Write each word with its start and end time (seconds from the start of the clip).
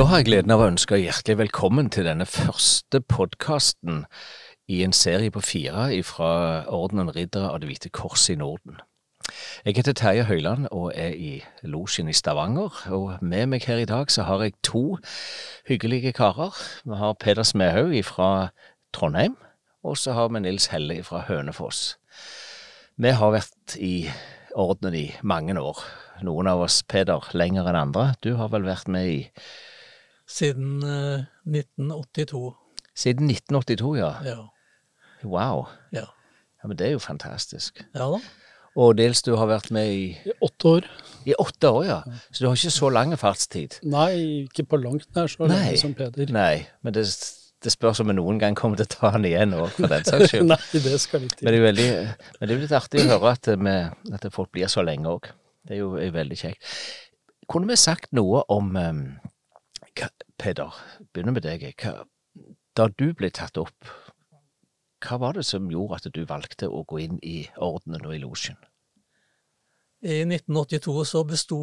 Da 0.00 0.06
har 0.08 0.22
jeg 0.22 0.30
gleden 0.30 0.52
av 0.54 0.62
å 0.64 0.66
ønske 0.70 0.96
hjertelig 0.96 1.34
velkommen 1.36 1.90
til 1.92 2.06
denne 2.08 2.24
første 2.24 3.02
podkasten 3.04 4.06
i 4.72 4.78
en 4.80 4.94
serie 4.96 5.28
på 5.28 5.42
fire 5.44 5.90
fra 6.08 6.30
Ordenen 6.72 7.10
Riddere 7.12 7.50
av 7.50 7.58
Det 7.60 7.68
hvite 7.68 7.90
kors 7.92 8.24
i 8.32 8.38
Norden. 8.40 8.78
Jeg 9.66 9.76
heter 9.76 9.92
Terje 9.92 10.24
Høiland 10.24 10.70
og 10.72 10.94
er 10.96 11.12
i 11.12 11.42
losjen 11.68 12.08
i 12.08 12.16
Stavanger. 12.16 12.80
Og 12.96 13.20
med 13.20 13.52
meg 13.52 13.68
her 13.68 13.82
i 13.82 13.84
dag 13.84 14.08
så 14.08 14.24
har 14.24 14.40
jeg 14.40 14.56
to 14.64 14.96
hyggelige 15.68 16.16
karer. 16.16 16.56
Vi 16.88 16.96
har 16.96 17.20
Peder 17.20 17.44
Smehaug 17.44 18.00
fra 18.08 18.54
Trondheim, 18.96 19.36
og 19.84 20.00
så 20.00 20.16
har 20.16 20.32
vi 20.32 20.40
Nils 20.40 20.72
Helle 20.72 21.02
fra 21.04 21.26
Hønefoss. 21.28 21.98
Vi 22.96 23.12
har 23.20 23.36
vært 23.36 23.76
i 23.76 24.08
ordenen 24.56 24.96
i 24.96 25.10
mange 25.20 25.60
år. 25.60 25.84
Noen 26.24 26.48
av 26.48 26.64
oss, 26.64 26.80
Peder, 26.88 27.34
lenger 27.36 27.68
enn 27.68 27.84
andre. 27.84 28.14
Du 28.24 28.38
har 28.40 28.48
vel 28.48 28.64
vært 28.64 28.88
med 28.88 29.12
i 29.12 29.20
Siden 30.30 30.82
eh, 30.86 31.24
1982. 31.50 32.42
Siden 32.94 33.30
1982, 33.32 33.96
ja. 33.98 34.12
Ja. 34.26 34.38
Wow. 35.26 35.66
Ja. 35.94 36.06
Ja, 36.60 36.68
Men 36.68 36.76
det 36.78 36.86
er 36.86 36.94
jo 36.96 37.02
fantastisk. 37.02 37.82
ja 37.96 38.06
da. 38.14 38.20
Og 38.78 38.92
dels 39.00 39.18
du 39.26 39.32
har 39.34 39.48
vært 39.50 39.72
med 39.74 39.88
i, 39.90 40.02
I 40.30 40.32
åtte 40.46 40.68
år. 40.76 40.84
i 41.26 41.34
åtte 41.42 41.70
år, 41.74 41.84
ja. 41.88 41.96
Så 42.30 42.44
du 42.44 42.46
har 42.46 42.54
ikke 42.54 42.70
så 42.70 42.90
lang 42.94 43.14
fartstid. 43.18 43.80
Nei, 43.82 44.44
ikke 44.46 44.62
på 44.70 44.78
langt 44.78 45.08
nær 45.16 45.26
så 45.26 45.48
Nei. 45.50 45.56
lenge 45.56 45.80
som 45.80 45.94
Peder. 45.98 46.30
Nei, 46.32 46.62
men 46.86 46.94
det, 46.94 47.02
det 47.66 47.72
spørs 47.74 47.98
om 48.04 48.12
vi 48.12 48.14
noen 48.20 48.38
gang 48.38 48.54
kommer 48.56 48.78
til 48.78 48.86
å 48.86 48.92
ta 48.94 49.10
han 49.16 49.26
igjen 49.26 49.56
òg, 49.58 49.72
for 49.74 49.90
den 49.90 50.06
saks 50.06 50.30
skyld. 50.30 50.46
Nei, 50.52 50.60
det 50.86 51.00
skal 51.02 51.26
ikke 51.26 51.42
Men 51.42 51.50
det 51.50 51.56
er 51.56 51.58
jo 51.58 51.66
veldig, 51.66 51.88
men 52.38 52.46
det 52.46 52.54
er 52.56 52.62
litt 52.62 52.76
artig 52.78 53.02
å 53.02 53.08
høre 53.10 53.34
at, 53.34 53.50
vi, 53.66 53.74
at 54.20 54.28
folk 54.38 54.52
blir 54.54 54.70
så 54.70 54.86
lenge 54.86 55.16
òg. 55.16 55.28
Det 55.66 55.74
er 55.76 55.82
jo 55.82 55.90
er 55.98 56.14
veldig 56.14 56.38
kjekt. 56.38 56.70
Kunne 57.50 57.72
vi 57.74 57.80
sagt 57.82 58.14
noe 58.16 58.44
om 58.54 58.70
um, 58.78 59.02
hva, 59.18 59.39
Peder, 60.40 60.74
begynner 61.12 61.36
med 61.36 61.44
deg. 61.44 61.66
Hva, 61.82 62.06
da 62.78 62.88
du 62.88 63.10
ble 63.16 63.30
tatt 63.34 63.58
opp, 63.60 63.88
hva 65.00 65.16
var 65.20 65.36
det 65.36 65.46
som 65.48 65.70
gjorde 65.72 66.00
at 66.00 66.10
du 66.14 66.24
valgte 66.28 66.68
å 66.68 66.82
gå 66.88 67.00
inn 67.04 67.18
i 67.24 67.42
ordenen 67.56 68.04
og 68.06 68.14
i 68.16 68.20
losjen? 68.22 68.58
I 70.00 70.22
1982 70.24 71.04
så 71.04 71.24
besto 71.28 71.60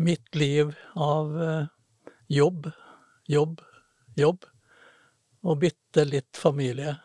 mitt 0.00 0.34
liv 0.36 0.72
av 1.00 1.36
eh, 1.40 1.68
jobb, 2.28 2.68
jobb, 3.28 3.62
jobb 4.20 4.44
og 5.40 5.62
bitte 5.62 6.04
litt 6.04 6.36
familie. 6.36 6.98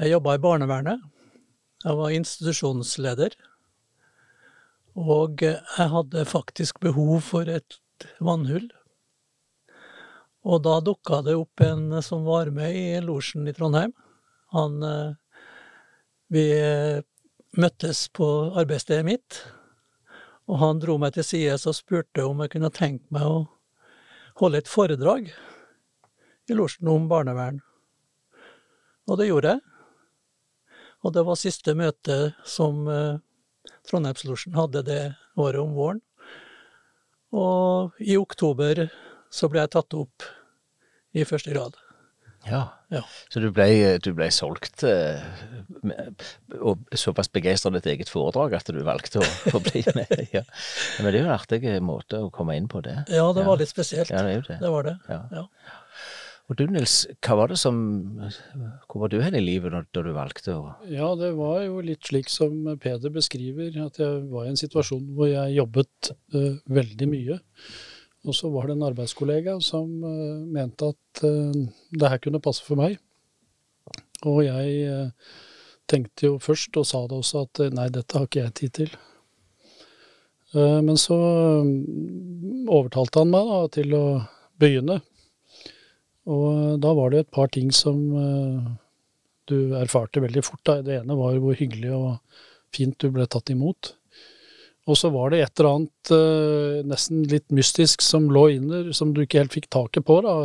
Jeg 0.00 0.14
jobba 0.14 0.36
i 0.36 0.42
barnevernet. 0.44 1.04
Jeg 1.84 1.98
var 1.98 2.14
institusjonsleder. 2.16 3.36
Og 4.96 5.44
eh, 5.44 5.60
jeg 5.76 5.92
hadde 5.92 6.24
faktisk 6.28 6.80
behov 6.84 7.20
for 7.28 7.52
et 7.52 7.80
vannhull. 8.24 8.70
Og 10.46 10.62
da 10.62 10.78
dukka 10.84 11.22
det 11.26 11.34
opp 11.34 11.60
en 11.66 12.02
som 12.06 12.22
var 12.26 12.52
med 12.54 12.76
i 12.78 13.00
losjen 13.02 13.48
i 13.48 13.54
Trondheim. 13.54 13.92
Han 14.54 14.82
eh, 14.82 15.14
Vi 16.30 16.44
eh, 16.58 17.02
møttes 17.56 18.08
på 18.14 18.26
arbeidsstedet 18.58 19.06
mitt, 19.06 19.38
og 20.46 20.58
han 20.58 20.80
dro 20.82 20.96
meg 20.98 21.14
til 21.14 21.26
side 21.26 21.54
og 21.56 21.74
spurte 21.74 22.24
om 22.26 22.42
jeg 22.42 22.52
kunne 22.54 22.70
tenke 22.74 23.06
meg 23.14 23.26
å 23.26 23.38
holde 24.40 24.60
et 24.60 24.70
foredrag 24.70 25.30
i 26.50 26.56
losjen 26.58 26.90
om 26.90 27.06
barnevern. 27.10 27.62
Og 29.06 29.18
det 29.18 29.30
gjorde 29.30 29.54
jeg. 29.54 29.62
Og 31.06 31.14
det 31.14 31.22
var 31.26 31.38
siste 31.38 31.74
møte 31.78 32.18
som 32.46 32.86
eh, 32.90 33.22
Trondheimslosjen 33.86 34.54
hadde 34.58 34.82
det 34.86 35.02
året 35.38 35.62
om 35.62 35.74
våren. 35.78 36.02
Og 37.34 37.94
i 38.02 38.16
oktober 38.18 38.86
så 39.32 39.48
ble 39.52 39.62
jeg 39.64 39.72
tatt 39.76 39.94
opp 39.98 40.22
i 41.16 41.24
første 41.24 41.52
grad. 41.54 41.76
Ja. 42.46 42.60
Ja. 42.94 43.00
Så 43.32 43.40
du 43.42 43.48
ble, 43.50 43.64
du 43.98 44.12
ble 44.14 44.28
solgt 44.30 44.84
eh, 44.86 45.18
med- 45.82 46.22
og 46.60 46.84
såpass 46.94 47.26
begeistra 47.34 47.72
ditt 47.74 47.88
eget 47.90 48.10
foredrag 48.12 48.54
at 48.60 48.68
du 48.70 48.78
valgte 48.86 49.18
å, 49.18 49.26
å 49.56 49.62
bli 49.64 49.82
med? 49.98 50.12
Ja. 50.30 50.44
Men 51.00 51.08
det 51.10 51.16
er 51.16 51.24
jo 51.24 51.26
en 51.26 51.34
artig 51.34 51.62
måte 51.82 52.20
å 52.22 52.30
komme 52.30 52.54
inn 52.54 52.68
på 52.70 52.84
det. 52.86 53.00
Ja, 53.10 53.24
det 53.34 53.42
Ja. 53.42 53.48
var 53.48 53.58
litt 53.58 53.72
spesielt. 53.72 54.12
Ja, 54.14 54.22
det 54.22 54.30
er 54.36 54.38
jo 54.38 54.46
det. 54.46 54.60
Det 54.62 54.70
var 54.76 54.86
det. 54.86 54.94
Ja. 55.10 55.18
Ja. 55.40 55.44
Og 56.46 56.54
du 56.60 56.62
Nils, 56.70 57.00
hva 57.26 57.34
var 57.40 57.50
det 57.50 57.56
som 57.58 57.74
Hvor 58.86 59.00
var 59.02 59.10
du 59.10 59.16
hen 59.18 59.34
i 59.34 59.40
livet 59.42 59.72
da, 59.74 59.80
da 59.90 60.02
du 60.06 60.12
valgte 60.14 60.54
å 60.54 60.68
Ja, 60.86 61.08
det 61.18 61.32
var 61.34 61.64
jo 61.64 61.80
litt 61.82 62.06
slik 62.06 62.30
som 62.30 62.60
Peder 62.78 63.10
beskriver, 63.10 63.74
at 63.82 63.98
jeg 63.98 64.20
var 64.30 64.46
i 64.46 64.52
en 64.52 64.60
situasjon 64.60 65.08
hvor 65.16 65.26
jeg 65.26 65.56
jobbet 65.56 66.12
uh, 66.36 66.52
veldig 66.70 67.08
mye. 67.10 67.40
Og 68.26 68.34
så 68.34 68.50
var 68.50 68.66
det 68.66 68.76
en 68.76 68.86
arbeidskollega 68.88 69.56
som 69.62 69.90
eh, 70.02 70.46
mente 70.50 70.90
at 70.90 71.24
eh, 71.26 71.58
det 71.94 72.10
her 72.10 72.22
kunne 72.22 72.42
passe 72.42 72.64
for 72.66 72.78
meg. 72.80 72.98
Og 74.26 74.40
jeg 74.46 74.78
eh, 74.90 75.34
tenkte 75.86 76.32
jo 76.32 76.38
først, 76.42 76.74
og 76.80 76.88
sa 76.88 77.04
det 77.06 77.20
også, 77.20 77.44
at 77.46 77.62
nei, 77.76 77.86
dette 77.94 78.18
har 78.18 78.26
ikke 78.26 78.42
jeg 78.42 78.56
tid 78.60 78.74
til. 78.80 78.96
Men 80.56 80.96
så 80.96 81.16
mm, 81.66 82.64
overtalte 82.72 83.20
han 83.20 83.28
meg 83.28 83.48
da, 83.50 83.56
til 83.76 83.94
å 83.98 84.04
begynne. 84.56 84.96
Og 86.32 86.78
da 86.80 86.92
var 86.96 87.12
det 87.12 87.20
et 87.22 87.32
par 87.34 87.50
ting 87.52 87.68
som 87.74 87.98
du 89.50 89.56
erfarte 89.76 90.22
veldig 90.22 90.42
fort. 90.46 90.62
Da. 90.64 90.78
Det 90.86 91.00
ene 91.02 91.18
var 91.18 91.36
hvor 91.42 91.58
hyggelig 91.58 91.92
og 91.98 92.40
fint 92.74 92.96
du 93.02 93.10
ble 93.14 93.26
tatt 93.30 93.52
imot. 93.52 93.92
Og 94.86 94.98
så 94.98 95.10
var 95.10 95.32
det 95.32 95.40
et 95.42 95.60
eller 95.60 95.72
annet 95.72 96.10
eh, 96.14 96.82
nesten 96.86 97.24
litt 97.30 97.48
mystisk 97.54 98.04
som 98.06 98.28
lå 98.30 98.44
inner, 98.54 98.92
som 98.94 99.10
du 99.14 99.24
ikke 99.24 99.42
helt 99.42 99.56
fikk 99.56 99.66
taket 99.74 100.06
på. 100.06 100.20
da. 100.22 100.36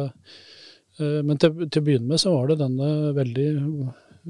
Eh, 1.00 1.20
men 1.26 1.38
til, 1.42 1.68
til 1.68 1.82
å 1.82 1.86
begynne 1.86 2.10
med 2.10 2.22
så 2.22 2.34
var 2.34 2.50
det 2.50 2.62
denne 2.64 3.12
veldig, 3.18 3.50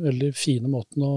veldig 0.08 0.34
fine 0.38 0.72
måten 0.72 1.06
å 1.08 1.14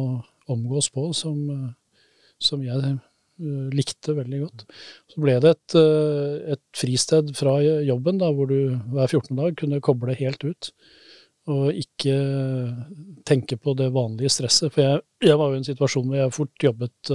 omgås 0.55 0.91
på 0.95 1.09
som, 1.17 1.41
eh, 1.51 2.07
som 2.39 2.63
jeg 2.63 2.77
uh, 2.95 3.69
likte 3.73 4.15
veldig 4.15 4.41
godt. 4.43 4.65
Så 5.11 5.23
ble 5.25 5.39
det 5.43 5.55
et, 5.55 5.77
uh, 5.79 6.55
et 6.55 6.63
fristed 6.77 7.33
fra 7.39 7.57
jobben 7.63 8.21
da, 8.21 8.29
hvor 8.35 8.51
du 8.51 8.75
hver 8.93 9.09
14. 9.09 9.33
dag 9.39 9.57
kunne 9.59 9.83
koble 9.85 10.17
helt 10.19 10.45
ut. 10.45 10.71
Og 11.51 11.77
ikke 11.77 12.19
tenke 13.29 13.57
på 13.61 13.75
det 13.77 13.91
vanlige 13.93 14.33
stresset. 14.33 14.73
For 14.73 14.85
jeg, 14.85 15.01
jeg 15.25 15.41
var 15.41 15.51
jo 15.51 15.59
i 15.59 15.63
en 15.63 15.67
situasjon 15.67 16.07
hvor 16.09 16.21
jeg 16.21 16.37
fort 16.37 16.69
jobbet 16.69 17.15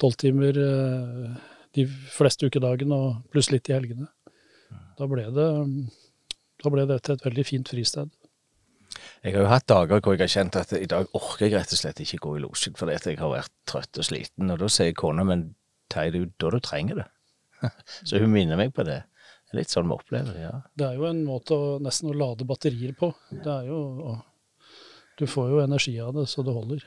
tolv 0.00 0.18
timer 0.20 0.58
eh, 0.58 1.36
de 1.74 1.86
fleste 1.88 2.48
ukedagene 2.48 2.96
og 2.96 3.22
pluss 3.32 3.50
litt 3.52 3.70
i 3.70 3.76
helgene. 3.76 4.08
Da 4.98 5.08
ble 5.10 5.26
det, 5.34 5.48
da 6.62 6.72
ble 6.72 6.86
dette 6.90 7.16
et 7.16 7.24
veldig 7.26 7.46
fint 7.46 7.70
fristed. 7.70 8.12
Jeg 9.24 9.34
har 9.34 9.42
jo 9.42 9.50
hatt 9.50 9.66
dager 9.66 10.02
hvor 10.04 10.14
jeg 10.14 10.22
har 10.22 10.30
kjent 10.30 10.58
at 10.60 10.74
i 10.76 10.86
dag 10.90 11.08
orker 11.16 11.48
jeg 11.48 11.56
rett 11.56 11.72
og 11.74 11.80
slett 11.80 12.02
ikke 12.04 12.20
gå 12.22 12.36
i 12.36 12.42
losjen 12.44 12.76
fordi 12.78 12.94
jeg 12.94 13.18
har 13.18 13.32
vært 13.32 13.52
trøtt 13.68 13.98
og 13.98 14.06
sliten. 14.06 14.52
Og 14.52 14.60
da 14.60 14.68
sier 14.70 14.94
kona 14.96 15.24
men 15.26 15.48
tar 15.90 16.10
det 16.12 16.20
er 16.20 16.26
jo 16.26 16.30
da 16.42 16.52
du 16.54 16.60
trenger 16.64 17.02
det. 17.02 17.08
Så 18.06 18.20
hun 18.20 18.32
minner 18.34 18.60
meg 18.60 18.74
på 18.76 18.84
det. 18.86 19.00
Det 19.44 19.56
er 19.56 19.60
litt 19.62 19.72
sånn 19.72 19.88
vi 19.88 19.96
opplever 19.96 20.36
det, 20.36 20.44
ja. 20.44 20.54
Det 20.76 20.86
er 20.86 20.98
jo 20.98 21.08
en 21.08 21.24
måte 21.26 21.56
å 21.56 21.74
nesten 21.82 22.12
å 22.12 22.18
lade 22.18 22.46
batterier 22.48 22.94
på. 22.98 23.12
Det 23.30 23.50
er 23.50 23.70
jo 23.70 24.20
Du 25.18 25.26
får 25.30 25.50
jo 25.52 25.62
energi 25.62 25.94
av 26.02 26.14
det 26.16 26.26
så 26.26 26.42
det 26.42 26.54
holder. 26.54 26.84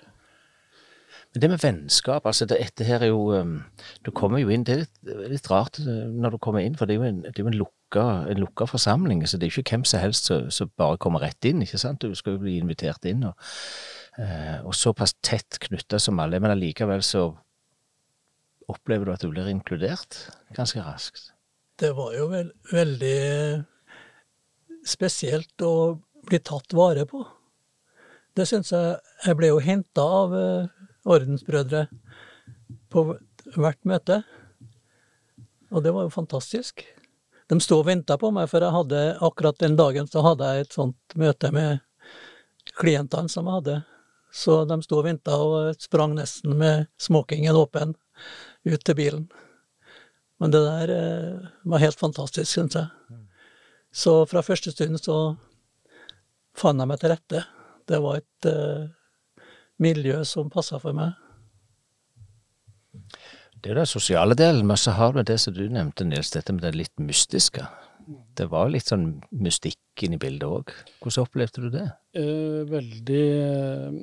Det 1.38 1.50
med 1.52 1.62
vennskap, 1.62 2.26
altså 2.26 2.48
det, 2.50 2.58
dette 2.64 2.86
her 2.88 3.04
er 3.06 3.12
jo 3.12 3.30
Du 4.06 4.12
kommer 4.16 4.40
jo 4.42 4.50
inn 4.50 4.64
Det 4.66 4.78
er 4.78 5.30
litt, 5.30 5.50
rart 5.52 5.80
uh, 5.80 6.08
når 6.10 6.36
du 6.36 6.38
kommer 6.42 6.64
inn, 6.66 6.76
for 6.80 6.90
det 6.90 6.96
er 6.96 7.02
jo 7.02 7.08
en, 7.08 7.22
det 7.26 7.34
er 7.36 7.50
en, 7.52 7.60
lukka, 7.62 8.06
en 8.32 8.42
lukka 8.42 8.68
forsamling. 8.70 9.26
Så 9.28 9.38
det 9.38 9.48
er 9.48 9.60
ikke 9.60 9.78
hvem 9.78 9.86
som 9.88 10.02
helst 10.02 10.32
som 10.32 10.72
bare 10.80 10.98
kommer 11.02 11.24
rett 11.26 11.46
inn, 11.46 11.62
ikke 11.66 11.82
sant. 11.82 12.02
Du 12.02 12.16
skal 12.16 12.38
jo 12.38 12.44
bli 12.46 12.58
invitert 12.62 13.06
inn. 13.10 13.24
Og, 13.30 13.50
eh, 14.18 14.60
og 14.64 14.76
såpass 14.76 15.16
tett 15.22 15.60
knytta 15.68 16.00
som 16.00 16.20
alle. 16.24 16.40
Men 16.40 16.56
allikevel 16.56 17.04
så 17.06 17.30
opplever 18.68 19.08
du 19.08 19.14
at 19.14 19.24
du 19.24 19.32
blir 19.32 19.48
inkludert 19.52 20.28
ganske 20.56 20.84
raskt. 20.84 21.32
Det 21.78 21.94
var 21.96 22.14
jo 22.18 22.28
vel, 22.32 22.52
veldig 22.72 23.64
spesielt 24.88 25.62
å 25.64 25.98
bli 26.28 26.40
tatt 26.44 26.74
vare 26.76 27.06
på. 27.08 27.24
Det 28.38 28.46
syns 28.46 28.72
jeg 28.74 28.98
Jeg 29.26 29.38
ble 29.38 29.48
jo 29.50 29.60
henta 29.64 30.04
av 30.22 30.34
eh, 30.38 30.68
ordensbrødre 31.08 31.88
på 32.92 33.04
hvert 33.56 33.80
møte. 33.88 34.22
Og 35.72 35.84
det 35.84 35.94
var 35.96 36.08
jo 36.08 36.14
fantastisk. 36.14 36.84
De 37.48 37.60
sto 37.64 37.80
og 37.80 37.88
venta 37.88 38.18
på 38.20 38.32
meg, 38.36 38.50
for 38.52 38.64
jeg 38.64 38.76
hadde 38.76 39.04
akkurat 39.24 39.60
den 39.64 39.78
dagen 39.80 40.08
så 40.12 40.24
hadde 40.26 40.50
jeg 40.52 40.66
et 40.66 40.76
sånt 40.76 41.16
møte 41.20 41.52
med 41.56 41.80
klientene 42.78 43.32
som 43.32 43.48
jeg 43.48 43.60
hadde. 43.60 43.78
Så 44.36 44.62
de 44.68 44.78
sto 44.84 45.00
og 45.00 45.08
venta 45.08 45.38
og 45.40 45.80
sprang 45.82 46.16
nesten 46.18 46.58
med 46.60 46.88
smokingen 47.00 47.56
åpen 47.56 47.96
ut 48.68 48.84
til 48.84 48.98
bilen. 48.98 49.28
Men 50.38 50.52
det 50.54 50.62
der 50.62 50.92
eh, 50.94 51.48
var 51.66 51.82
helt 51.82 52.00
fantastisk, 52.00 52.52
syns 52.52 52.76
jeg. 52.78 52.92
Så 53.96 54.20
fra 54.30 54.44
første 54.46 54.74
stund 54.74 55.00
så 55.02 55.18
fant 56.58 56.84
jeg 56.84 56.90
meg 56.90 57.00
til 57.02 57.14
rette. 57.14 57.44
Det 57.88 58.02
var 58.04 58.20
et 58.20 58.50
eh, 58.52 58.84
miljø 59.82 60.24
som 60.26 60.52
passer 60.54 60.82
for 60.82 60.96
meg. 60.98 61.16
Det 63.58 63.74
er 63.74 63.80
den 63.80 63.90
sosiale 63.90 64.36
delen, 64.38 64.68
men 64.70 64.78
så 64.78 64.94
har 64.98 65.16
du 65.16 65.24
det 65.26 65.40
som 65.42 65.56
du 65.56 65.66
nevnte, 65.72 66.06
Nils, 66.06 66.32
dette 66.32 66.54
med 66.54 66.64
det 66.66 66.76
litt 66.78 66.98
mystiske. 67.02 67.66
det 68.38 68.46
var 68.48 68.70
litt 68.72 68.88
sånn 68.88 69.18
mystikk 69.44 70.04
inni 70.06 70.20
bildet 70.22 70.48
òg. 70.48 70.70
Hvordan 71.02 71.26
opplevde 71.26 71.64
du 71.66 71.70
det? 71.74 71.88
Eh, 72.16 72.62
veldig, 72.70 73.26
eh, 73.44 73.98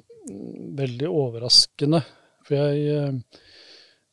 veldig 0.80 1.08
overraskende. 1.08 2.02
For 2.44 2.54
jeg, 2.54 2.82
eh, 2.98 3.40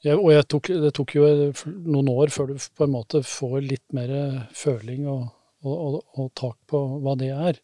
jeg 0.03 0.17
Og 0.17 0.31
jeg 0.31 0.47
tok, 0.47 0.67
det 0.67 0.93
tok 0.93 1.15
jo 1.15 1.51
noen 1.85 2.09
år 2.09 2.29
før 2.29 2.47
du 2.47 2.53
på 2.55 2.85
en 2.85 2.95
måte 2.95 3.21
får 3.21 3.61
litt 3.61 3.93
mer 3.93 4.47
føling 4.53 5.07
og, 5.07 5.27
og, 5.63 5.75
og, 5.75 6.03
og 6.17 6.31
tak 6.33 6.57
på 6.65 7.01
hva 7.03 7.17
det 7.17 7.29
er. 7.29 7.59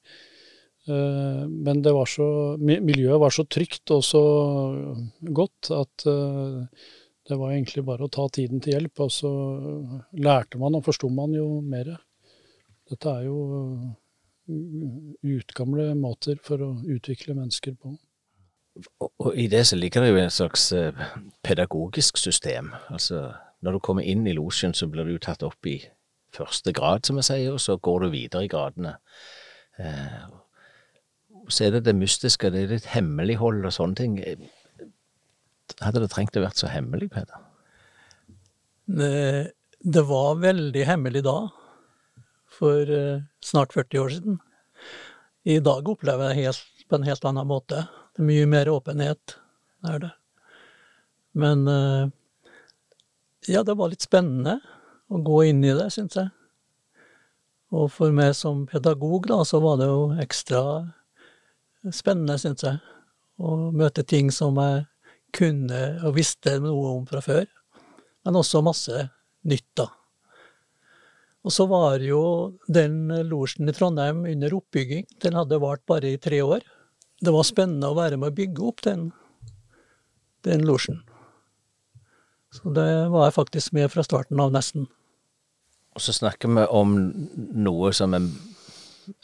Eh, 0.88 1.44
men 1.48 1.82
var 1.84 2.08
så, 2.08 2.56
miljøet 2.60 3.20
var 3.20 3.34
så 3.34 3.44
trygt 3.44 3.92
og 3.92 4.04
så 4.08 4.24
godt 5.20 5.72
at 5.76 6.08
eh, 6.08 6.88
det 7.28 7.36
var 7.36 7.52
egentlig 7.52 7.84
bare 7.88 8.08
å 8.08 8.12
ta 8.12 8.28
tiden 8.32 8.62
til 8.64 8.78
hjelp, 8.78 9.04
og 9.04 9.12
så 9.12 9.32
lærte 10.16 10.60
man 10.62 10.78
og 10.80 10.86
forsto 10.86 11.10
man 11.12 11.34
jo 11.36 11.60
mer. 11.60 11.98
Dette 12.88 13.12
er 13.12 13.28
jo 13.28 13.40
utgamle 15.28 15.90
måter 16.00 16.40
for 16.40 16.64
å 16.64 16.70
utvikle 16.88 17.36
mennesker 17.36 17.76
på. 17.76 17.98
Og 19.26 19.36
i 19.36 19.50
det 19.52 19.66
så 19.68 19.76
ligger 19.76 20.06
det 20.06 20.14
jo 20.14 20.22
en 20.22 20.32
slags 20.32 20.70
eh, 20.72 21.06
pedagogisk 21.44 22.22
system. 22.22 22.72
Altså 22.88 23.26
når 23.66 23.76
du 23.76 23.84
kommer 23.84 24.08
inn 24.08 24.24
i 24.30 24.38
losjen, 24.38 24.76
så 24.78 24.88
blir 24.88 25.10
du 25.10 25.18
tatt 25.20 25.44
opp 25.44 25.68
i 25.68 25.82
første 26.38 26.72
grad, 26.76 27.04
som 27.08 27.18
jeg 27.20 27.28
sier, 27.28 27.54
og 27.56 27.60
så 27.64 27.76
går 27.76 28.06
du 28.06 28.12
videre 28.14 28.46
i 28.46 28.52
gradene. 28.52 28.98
Så 31.48 31.68
er 31.68 31.78
det 31.78 31.86
det 31.88 31.96
mystiske, 31.96 32.50
det 32.52 32.64
er 32.64 32.74
litt 32.76 32.90
hemmelighold 32.92 33.66
og 33.66 33.74
sånne 33.76 34.00
ting. 34.00 34.18
Hadde 35.80 36.02
det 36.04 36.10
trengt 36.12 36.36
å 36.40 36.44
vært 36.44 36.60
så 36.60 36.70
hemmelig, 36.72 37.10
Peder? 37.14 37.44
Det, 38.88 40.04
var 40.08 40.40
veldig 40.44 40.84
hemmelig 40.88 41.24
da, 41.28 41.38
for 42.58 42.92
uh, 42.92 43.24
snart 43.44 43.76
40 43.76 44.04
år 44.04 44.14
siden. 44.16 44.40
I 45.48 45.60
dag 45.64 45.88
opplever 45.88 46.36
jeg 46.36 46.52
det 46.52 46.88
på 46.88 47.00
en 47.00 47.08
helt 47.08 47.28
annen 47.28 47.48
måte. 47.48 47.84
Det 48.16 48.24
er 48.24 48.30
mye 48.30 48.48
mer 48.50 48.72
åpenhet, 48.72 49.38
er 49.88 50.00
det. 50.04 50.14
Men 51.38 51.68
uh, 51.68 52.08
ja, 53.48 53.64
det 53.64 53.76
var 53.80 53.92
litt 53.92 54.08
spennende 54.08 54.60
å 55.08 55.20
gå 55.24 55.44
inn 55.52 55.64
i 55.64 55.76
det, 55.76 55.88
syns 55.96 56.18
jeg. 56.20 56.32
Og 57.76 57.92
for 57.92 58.16
meg 58.16 58.34
som 58.36 58.64
pedagog, 58.68 59.28
da, 59.28 59.42
så 59.48 59.60
var 59.64 59.80
det 59.80 59.90
jo 59.92 60.08
ekstra 60.24 60.62
spennende, 61.96 62.38
syns 62.42 62.66
jeg. 62.66 62.80
Å 63.38 63.58
møte 63.76 64.06
ting 64.08 64.32
som 64.34 64.58
jeg 64.62 64.86
kunne 65.36 65.82
og 66.06 66.16
visste 66.18 66.58
noe 66.64 66.96
om 66.96 67.06
fra 67.10 67.22
før. 67.24 67.46
Men 68.26 68.40
også 68.40 68.64
masse 68.66 69.08
nytt, 69.48 69.70
da. 69.78 69.88
Og 71.48 71.54
så 71.54 71.64
var 71.70 72.02
jo 72.04 72.22
den 72.68 73.06
losjen 73.30 73.70
i 73.70 73.76
Trondheim 73.76 74.26
under 74.28 74.58
oppbygging. 74.58 75.06
Den 75.24 75.38
hadde 75.38 75.62
vart 75.64 75.86
bare 75.88 76.12
i 76.12 76.20
tre 76.20 76.42
år. 76.44 76.66
Det 77.24 77.32
var 77.34 77.48
spennende 77.48 77.88
å 77.88 77.98
være 77.98 78.20
med 78.20 78.34
å 78.34 78.36
bygge 78.36 78.66
opp 78.68 78.84
den, 78.84 79.08
den 80.46 80.66
losjen. 80.68 81.00
Så 82.52 82.74
det 82.76 82.90
var 83.14 83.28
jeg 83.28 83.38
faktisk 83.38 83.74
med 83.78 83.90
fra 83.94 84.04
starten 84.06 84.40
av, 84.44 84.52
nesten. 84.52 84.90
Og 85.96 86.04
så 86.04 86.14
snakker 86.14 86.52
vi 86.52 86.68
om 86.68 86.98
noe 87.58 87.94
som 87.96 88.14
er 88.18 88.28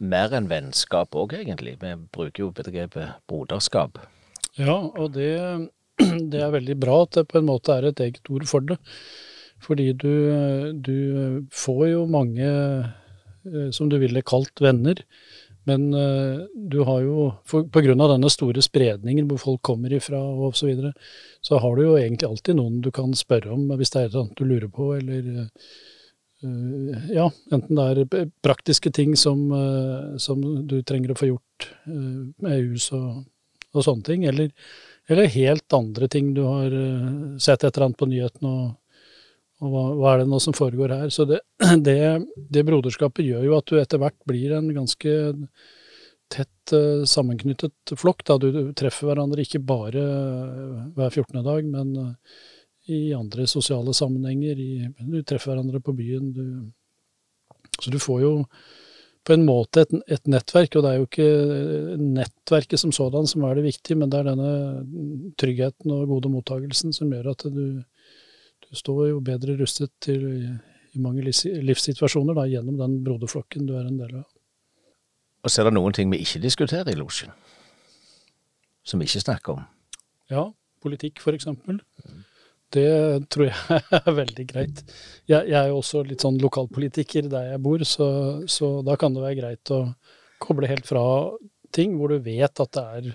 mer 0.02 0.34
enn 0.36 0.50
vennskap 0.52 1.16
òg, 1.18 1.36
egentlig. 1.40 1.78
Vi 1.82 1.94
bruker 2.16 2.46
jo 2.46 2.52
begrepet 2.56 3.20
broderskap. 3.30 4.00
Ja, 4.60 4.76
og 4.76 5.14
det, 5.18 5.34
det, 6.32 6.40
er 6.40 6.56
veldig 6.56 6.78
bra 6.82 7.04
at 7.06 7.20
det 7.20 7.28
på 7.32 7.42
en 7.42 7.50
måte 7.50 7.76
er 7.76 7.90
et 7.90 8.04
eget 8.06 8.34
ord 8.34 8.48
for 8.50 8.66
det. 8.66 8.80
Fordi 9.64 9.94
du, 9.96 10.12
du 10.84 10.98
får 11.56 11.86
jo 11.94 12.04
mange 12.12 12.50
eh, 12.50 13.70
som 13.72 13.88
du 13.88 13.96
ville 14.02 14.26
kalt 14.28 14.60
venner. 14.64 15.00
Men 15.64 15.94
uh, 15.96 16.44
du 16.52 16.82
har 16.84 17.06
jo, 17.06 17.30
pga. 17.48 17.94
denne 17.96 18.28
store 18.28 18.60
spredningen 18.60 19.30
hvor 19.30 19.40
folk 19.40 19.62
kommer 19.64 19.94
ifra 19.96 20.20
og 20.20 20.58
så 20.60 20.68
videre, 20.68 20.92
så 21.40 21.56
har 21.64 21.78
du 21.78 21.86
jo 21.86 21.94
egentlig 21.96 22.28
alltid 22.28 22.58
noen 22.60 22.82
du 22.84 22.90
kan 22.92 23.16
spørre 23.16 23.54
om 23.56 23.72
hvis 23.80 23.94
det 23.96 24.02
er 24.02 24.18
noe 24.18 24.36
du 24.36 24.44
lurer 24.44 24.68
på, 24.68 24.90
eller 24.98 25.24
Eh, 25.24 25.48
ja, 27.14 27.30
enten 27.52 27.78
det 27.78 28.06
er 28.20 28.32
praktiske 28.44 28.92
ting 28.92 29.16
som, 29.20 29.46
eh, 29.56 30.18
som, 30.20 30.42
du 30.68 30.82
trenger 30.84 31.14
å 31.14 31.18
få 31.20 31.30
gjort 31.30 31.68
eh, 31.88 32.24
med 32.44 32.66
hus 32.68 32.90
og, 32.96 33.24
og 33.74 33.86
sånne 33.86 34.08
ting, 34.08 34.26
eller, 34.30 34.50
eller, 35.08 35.32
helt 35.34 35.76
andre 35.78 36.10
ting 36.12 36.34
du 36.36 36.44
har 36.46 36.74
sett 37.42 37.64
et 37.64 37.70
eller 37.72 37.88
annet 37.88 38.00
på 38.02 38.10
nyhetene, 38.12 38.52
og, 38.52 39.64
og 39.64 39.72
hva, 39.72 39.86
hva, 40.00 40.12
er 40.12 40.24
det 40.24 40.32
nå 40.34 40.42
som 40.44 40.56
foregår 40.58 40.96
her. 40.98 41.14
Så 41.14 41.28
det, 41.30 41.40
det, 41.88 42.00
det, 42.36 42.66
broderskapet 42.68 43.26
gjør 43.26 43.48
jo 43.48 43.58
at 43.58 43.72
du 43.72 43.80
etter 43.80 44.04
hvert 44.04 44.20
blir 44.30 44.58
en 44.58 44.68
ganske 44.76 45.16
tett 46.34 46.74
sammenknyttet 47.08 47.94
flokk. 48.00 48.24
Da 48.28 48.40
du 48.42 48.74
treffer 48.76 49.10
hverandre 49.10 49.44
ikke 49.46 49.62
bare 49.64 50.04
hver 50.98 51.10
14. 51.10 51.44
dag, 51.46 51.68
men 51.70 51.94
i 52.92 53.14
andre 53.16 53.48
sosiale 53.48 53.94
sammenhenger. 53.96 54.60
I, 54.60 54.88
du 55.00 55.22
treffer 55.24 55.54
hverandre 55.54 55.80
på 55.84 55.96
byen. 55.96 56.32
Du, 56.36 56.46
så 57.80 57.92
du 57.92 58.00
får 58.02 58.24
jo 58.24 58.34
på 59.24 59.38
en 59.38 59.46
måte 59.48 59.86
et, 59.86 59.94
et, 60.12 60.26
nettverk, 60.28 60.76
og 60.76 60.84
det 60.84 60.90
er 60.90 61.00
jo 61.00 61.08
ikke 61.08 61.28
nettverket 62.02 62.82
som 62.82 62.92
sådan 62.92 63.28
som 63.30 63.46
er 63.48 63.56
det 63.56 63.70
viktige, 63.70 63.96
men 64.00 64.12
det 64.12 64.20
er 64.20 64.34
denne 64.34 65.32
tryggheten 65.40 65.94
og 65.96 66.10
gode 66.12 66.32
mottagelsen 66.34 66.92
som 66.96 67.12
gjør 67.14 67.32
at 67.32 67.46
du, 67.48 67.80
du 68.68 68.76
står 68.76 69.14
jo 69.14 69.22
bedre 69.24 69.56
rustet 69.62 69.94
til 70.04 70.28
i 70.94 71.02
mange 71.02 71.24
livssituasjoner 71.24 72.36
da, 72.38 72.46
gjennom 72.52 72.78
den 72.82 73.00
broderflokken 73.06 73.66
du 73.70 73.78
er 73.80 73.88
en 73.88 74.02
del 74.02 74.20
av. 74.20 74.28
Og 75.44 75.52
så 75.52 75.62
er 75.62 75.70
det 75.70 75.78
noen 75.78 75.96
ting 75.96 76.12
vi 76.12 76.20
ikke 76.24 76.44
diskuterer 76.44 76.92
i 76.92 77.00
losjen, 77.00 77.32
som 78.84 79.00
vi 79.00 79.08
ikke 79.08 79.24
snakker 79.24 79.56
om. 79.56 79.64
Ja, 80.32 80.46
politikk 80.84 81.24
for 81.24 81.36
eksempel. 81.36 81.80
Mm. 82.04 82.22
Det 82.74 82.90
tror 83.34 83.50
jeg 83.50 83.80
er 84.00 84.18
veldig 84.18 84.46
greit. 84.50 84.84
Jeg, 85.30 85.48
jeg, 85.50 85.58
er 85.60 85.72
jo 85.72 85.80
også 85.80 86.04
litt 86.08 86.24
sånn 86.26 86.40
lokalpolitiker 86.42 87.30
der 87.32 87.54
jeg 87.54 87.64
bor, 87.64 87.84
så, 87.88 88.08
så, 88.50 88.76
da 88.86 88.98
kan 89.00 89.16
det 89.16 89.26
være 89.26 89.40
greit 89.42 89.74
å 89.74 89.84
koble 90.44 90.70
helt 90.72 90.88
fra 90.90 91.04
ting 91.74 91.96
hvor 91.98 92.14
du 92.14 92.24
vet 92.26 92.62
at 92.62 92.74
det 92.76 92.84
er 92.98 93.12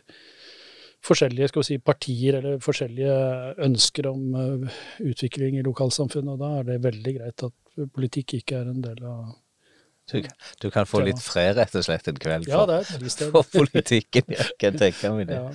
forskjellige 1.09 1.51
skal 1.51 1.63
vi 1.63 1.69
si, 1.69 1.79
partier 1.83 2.39
eller 2.41 2.63
forskjellige 2.63 3.19
ønsker 3.67 4.09
om 4.11 4.23
uh, 4.35 4.79
utvikling 5.07 5.59
i 5.59 5.67
lokalsamfunnet. 5.67 6.33
Og 6.35 6.41
da 6.43 6.55
er 6.59 6.67
det 6.73 6.81
veldig 6.87 7.15
greit 7.19 7.45
at 7.47 7.85
politikk 7.95 8.39
ikke 8.41 8.63
er 8.63 8.73
en 8.73 8.83
del 8.85 9.05
av 9.07 9.37
du, 10.09 10.23
du 10.63 10.71
kan 10.73 10.87
få 10.89 11.03
litt 11.05 11.21
fred, 11.21 11.59
rett 11.59 11.75
og 11.77 11.85
slett, 11.85 12.07
en 12.09 12.17
kveld 12.17 12.47
for, 12.49 12.55
ja, 12.55 12.63
det 12.71 12.79
er 12.81 13.03
et 13.11 13.25
for 13.29 13.51
politikken. 13.53 14.33
Jeg 14.33 14.55
kan 14.61 14.79
tenke 14.81 15.11
meg 15.13 15.29
det. 15.29 15.37
Ja. 15.37 15.51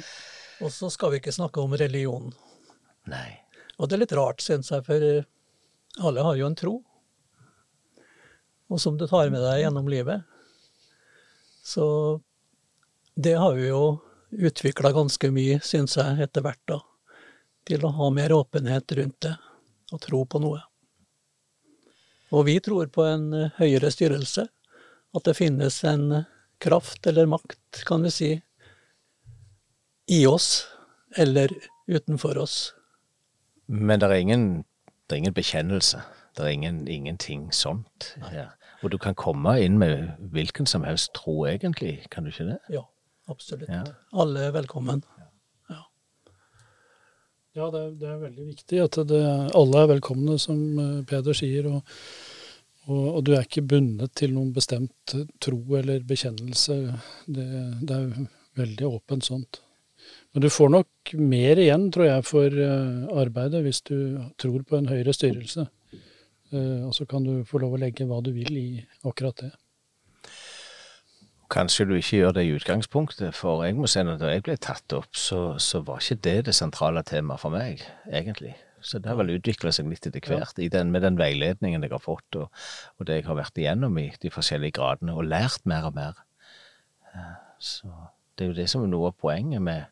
Og 0.61 0.69
så 0.71 0.91
skal 0.93 1.09
vi 1.09 1.23
ikke 1.23 1.33
snakke 1.33 1.63
om 1.63 1.73
religion. 1.73 2.29
Nei. 3.09 3.42
Og 3.77 3.89
det 3.89 3.97
er 3.97 4.03
litt 4.03 4.17
rart, 4.17 4.43
syns 4.43 4.71
jeg, 4.71 4.85
for 4.85 5.05
eh, 5.05 5.25
alle 6.03 6.25
har 6.25 6.37
jo 6.37 6.49
en 6.49 6.57
tro. 6.57 6.73
Og 8.69 8.81
som 8.81 8.97
du 8.97 9.05
tar 9.09 9.31
med 9.33 9.41
deg 9.43 9.63
gjennom 9.63 9.89
livet. 9.89 10.23
Så 11.63 11.85
det 13.15 13.35
har 13.39 13.55
vi 13.57 13.67
jo 13.69 13.99
utvikla 14.33 14.91
ganske 14.93 15.29
mye, 15.33 15.59
syns 15.65 15.97
jeg, 15.97 16.19
etter 16.25 16.45
hvert, 16.45 16.61
da. 16.69 16.79
Til 17.67 17.85
å 17.85 17.93
ha 17.97 18.09
mer 18.13 18.33
åpenhet 18.35 18.91
rundt 18.97 19.19
det, 19.25 19.33
og 19.93 20.01
tro 20.03 20.23
på 20.25 20.41
noe. 20.43 20.61
Og 22.33 22.47
vi 22.49 22.57
tror 22.65 22.89
på 22.93 23.05
en 23.05 23.29
eh, 23.37 23.53
høyere 23.59 23.91
styrelse. 23.93 24.47
At 25.13 25.27
det 25.27 25.37
finnes 25.37 25.83
en 25.85 26.07
eh, 26.19 26.29
kraft 26.63 27.05
eller 27.09 27.29
makt, 27.29 27.83
kan 27.85 28.05
vi 28.05 28.13
si, 28.13 28.31
i 30.11 30.25
oss 30.27 30.65
eller 31.15 31.51
utenfor 31.87 32.37
oss 32.37 32.73
men 33.67 33.99
det 33.99 34.09
er 34.09 34.19
ingen, 34.19 34.45
det 35.07 35.15
er 35.15 35.23
ingen 35.23 35.33
bekjennelse. 35.33 36.01
Det 36.37 36.45
er 36.45 36.49
ingen, 36.55 36.87
ingenting 36.87 37.53
sånt 37.53 38.15
her. 38.29 38.55
Og 38.83 38.91
du 38.91 38.97
kan 38.99 39.15
komme 39.15 39.55
inn 39.63 39.77
med 39.79 40.09
hvilken 40.33 40.67
som 40.67 40.83
helst 40.83 41.13
tro, 41.15 41.43
egentlig, 41.47 42.01
kan 42.11 42.25
du 42.25 42.33
ikke 42.33 42.49
det? 42.49 42.59
Ja, 42.73 42.83
absolutt. 43.31 43.69
Ja. 43.69 43.83
Alle 44.11 44.47
er 44.49 44.55
velkommen. 44.55 45.03
Ja, 45.69 45.81
ja 47.55 47.69
det, 47.71 47.81
er, 47.81 47.91
det, 48.01 48.09
er, 48.09 48.21
veldig 48.25 48.47
viktig 48.49 48.81
at 48.83 48.99
det, 49.07 49.23
alle 49.55 49.83
er 49.83 49.91
velkomne, 49.93 50.39
som 50.41 50.63
eh, 50.81 51.03
Peder 51.07 51.37
sier. 51.37 51.69
Og, 51.71 51.95
og, 52.89 53.05
og, 53.05 53.19
du 53.23 53.35
er 53.37 53.47
ikke 53.47 53.63
bundet 53.75 54.15
til 54.19 54.35
noen 54.35 54.51
bestemt 54.55 55.15
tro 55.39 55.61
eller 55.79 56.03
bekjennelse. 56.07 56.79
Det, 57.29 57.49
det 57.87 57.99
er 57.99 58.27
veldig 58.59 58.89
åpent 58.89 59.31
sånt. 59.31 59.62
Men 60.33 60.41
du 60.41 60.49
får 60.49 60.71
nok 60.73 61.13
mer 61.21 61.59
igjen, 61.61 61.91
tror 61.93 62.07
jeg, 62.09 62.25
for 62.25 62.61
eh, 62.65 63.03
arbeidet 63.21 63.61
hvis 63.65 63.83
du 63.85 63.97
tror 64.41 64.63
på 64.65 64.79
en 64.79 64.89
høyere 64.89 65.13
styrelse. 65.13 65.67
Eh, 66.53 66.81
og 66.87 66.93
så 66.97 67.05
kan 67.09 67.25
du 67.25 67.43
få 67.45 67.61
lov 67.61 67.75
å 67.77 67.81
legge 67.81 68.07
hva 68.09 68.17
du 68.25 68.31
vil 68.33 68.57
i 68.57 68.67
akkurat 69.05 69.45
det. 69.45 69.51
Kanskje 71.53 71.85
du 71.85 71.93
ikke 71.99 72.17
gjør 72.17 72.33
det 72.33 72.47
i 72.47 72.53
utgangspunktet, 72.55 73.35
for 73.37 73.61
jeg 73.61 73.77
må 73.77 73.85
si 73.89 74.01
at 74.01 74.21
da 74.21 74.31
jeg 74.33 74.45
ble 74.47 74.55
tatt 74.57 74.95
opp, 74.97 75.11
så, 75.13 75.59
så 75.61 75.83
var 75.85 76.01
ikke 76.01 76.23
det 76.25 76.37
det 76.49 76.55
sentrale 76.57 77.03
temaet 77.05 77.43
for 77.43 77.53
meg, 77.53 77.83
egentlig. 78.09 78.55
Så 78.83 78.99
det 78.99 79.11
har 79.11 79.19
vel 79.19 79.35
utvikla 79.35 79.71
seg 79.71 79.87
litt 79.91 80.07
etter 80.09 80.23
hvert 80.33 80.57
den, 80.57 80.89
med 80.91 81.05
den 81.05 81.19
veiledningen 81.19 81.85
jeg 81.85 81.93
har 81.93 82.01
fått, 82.01 82.39
og, 82.41 82.49
og, 82.97 83.05
det 83.07 83.21
jeg 83.21 83.27
har 83.29 83.37
vært 83.37 83.61
igjennom 83.61 84.01
i 84.01 84.09
de 84.19 84.33
forskjellige 84.33 84.79
gradene, 84.79 85.13
og 85.13 85.29
lært 85.29 85.61
mer 85.69 85.87
og 85.91 85.95
mer. 85.99 86.19
Eh, 87.13 87.37
så 87.61 87.93
det 88.43 88.49
er 88.49 88.51
jo 88.51 88.61
det 88.61 88.69
som 88.71 88.83
er 88.83 88.91
noe 88.91 89.07
av 89.13 89.15
poenget 89.15 89.63
med, 89.63 89.87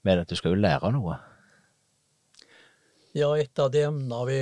med 0.00 0.22
at 0.22 0.30
du 0.30 0.38
skal 0.38 0.54
jo 0.54 0.62
lære 0.64 0.92
noe. 0.94 1.18
Ja, 3.12 3.28
et 3.36 3.58
av 3.60 3.68
de 3.74 3.82
emnene 3.84 4.20
vi 4.30 4.38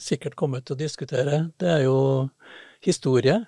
sikkert 0.00 0.36
kommer 0.36 0.60
til 0.60 0.76
å 0.76 0.80
diskutere, 0.82 1.46
det 1.60 1.70
er 1.78 1.84
jo 1.86 2.28
historie. 2.84 3.38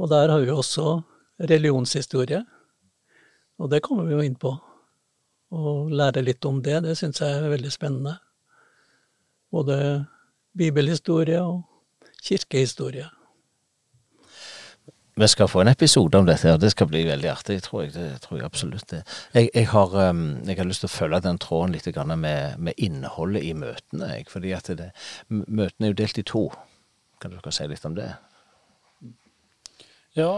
Og 0.00 0.08
der 0.08 0.32
har 0.32 0.40
vi 0.40 0.52
også 0.52 1.02
religionshistorie. 1.50 2.40
Og 3.60 3.70
det 3.72 3.82
kommer 3.84 4.08
vi 4.08 4.16
jo 4.16 4.24
inn 4.24 4.38
på. 4.40 4.54
Å 5.52 5.74
lære 5.92 6.24
litt 6.24 6.44
om 6.48 6.62
det, 6.64 6.80
det 6.84 6.96
syns 6.96 7.20
jeg 7.20 7.36
er 7.36 7.52
veldig 7.52 7.72
spennende. 7.72 8.16
Både 9.52 9.76
bibelhistorie 10.56 11.40
og 11.44 11.60
kirkehistorie. 12.24 13.08
Vi 15.18 15.28
skal 15.28 15.48
få 15.48 15.62
en 15.62 15.70
episode 15.70 16.18
om 16.18 16.26
dette, 16.28 16.50
og 16.52 16.60
det 16.60 16.74
skal 16.74 16.90
bli 16.90 17.00
veldig 17.06 17.28
artig, 17.32 17.54
tror 17.64 17.86
jeg. 17.86 17.94
Det 17.94 18.18
tror 18.20 18.36
jeg 18.36 18.44
absolutt 18.44 18.90
det. 18.90 18.98
Jeg, 19.32 19.48
jeg, 19.54 19.68
har, 19.70 19.94
um, 20.10 20.42
jeg 20.44 20.58
har, 20.58 20.66
lyst 20.68 20.82
til 20.84 20.90
å 20.90 20.92
følge 20.92 21.22
den 21.24 21.38
tråden 21.40 21.72
litt 21.72 21.88
med, 22.20 22.58
med 22.60 22.76
innholdet 22.76 23.46
i 23.48 23.54
møtene. 23.56 24.10
Jeg, 24.12 24.26
fordi 24.28 24.52
at 24.52 24.68
det, 24.76 24.90
møtene 25.32 25.88
er 25.88 25.94
jo 25.94 25.98
delt 26.02 26.20
i 26.20 26.24
to. 26.28 26.42
Kan 27.22 27.32
dere 27.32 27.52
si 27.56 27.68
litt 27.70 27.88
om 27.88 27.96
det? 27.96 28.10
Ja, 30.20 30.28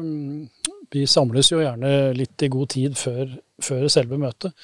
um, 0.00 0.48
vi 0.92 1.04
samles 1.04 1.52
jo 1.52 1.60
gjerne 1.60 2.14
litt 2.16 2.40
i 2.40 2.48
god 2.56 2.72
tid 2.72 2.96
før, 2.96 3.36
før 3.60 3.84
selve 3.92 4.16
møtet. 4.20 4.56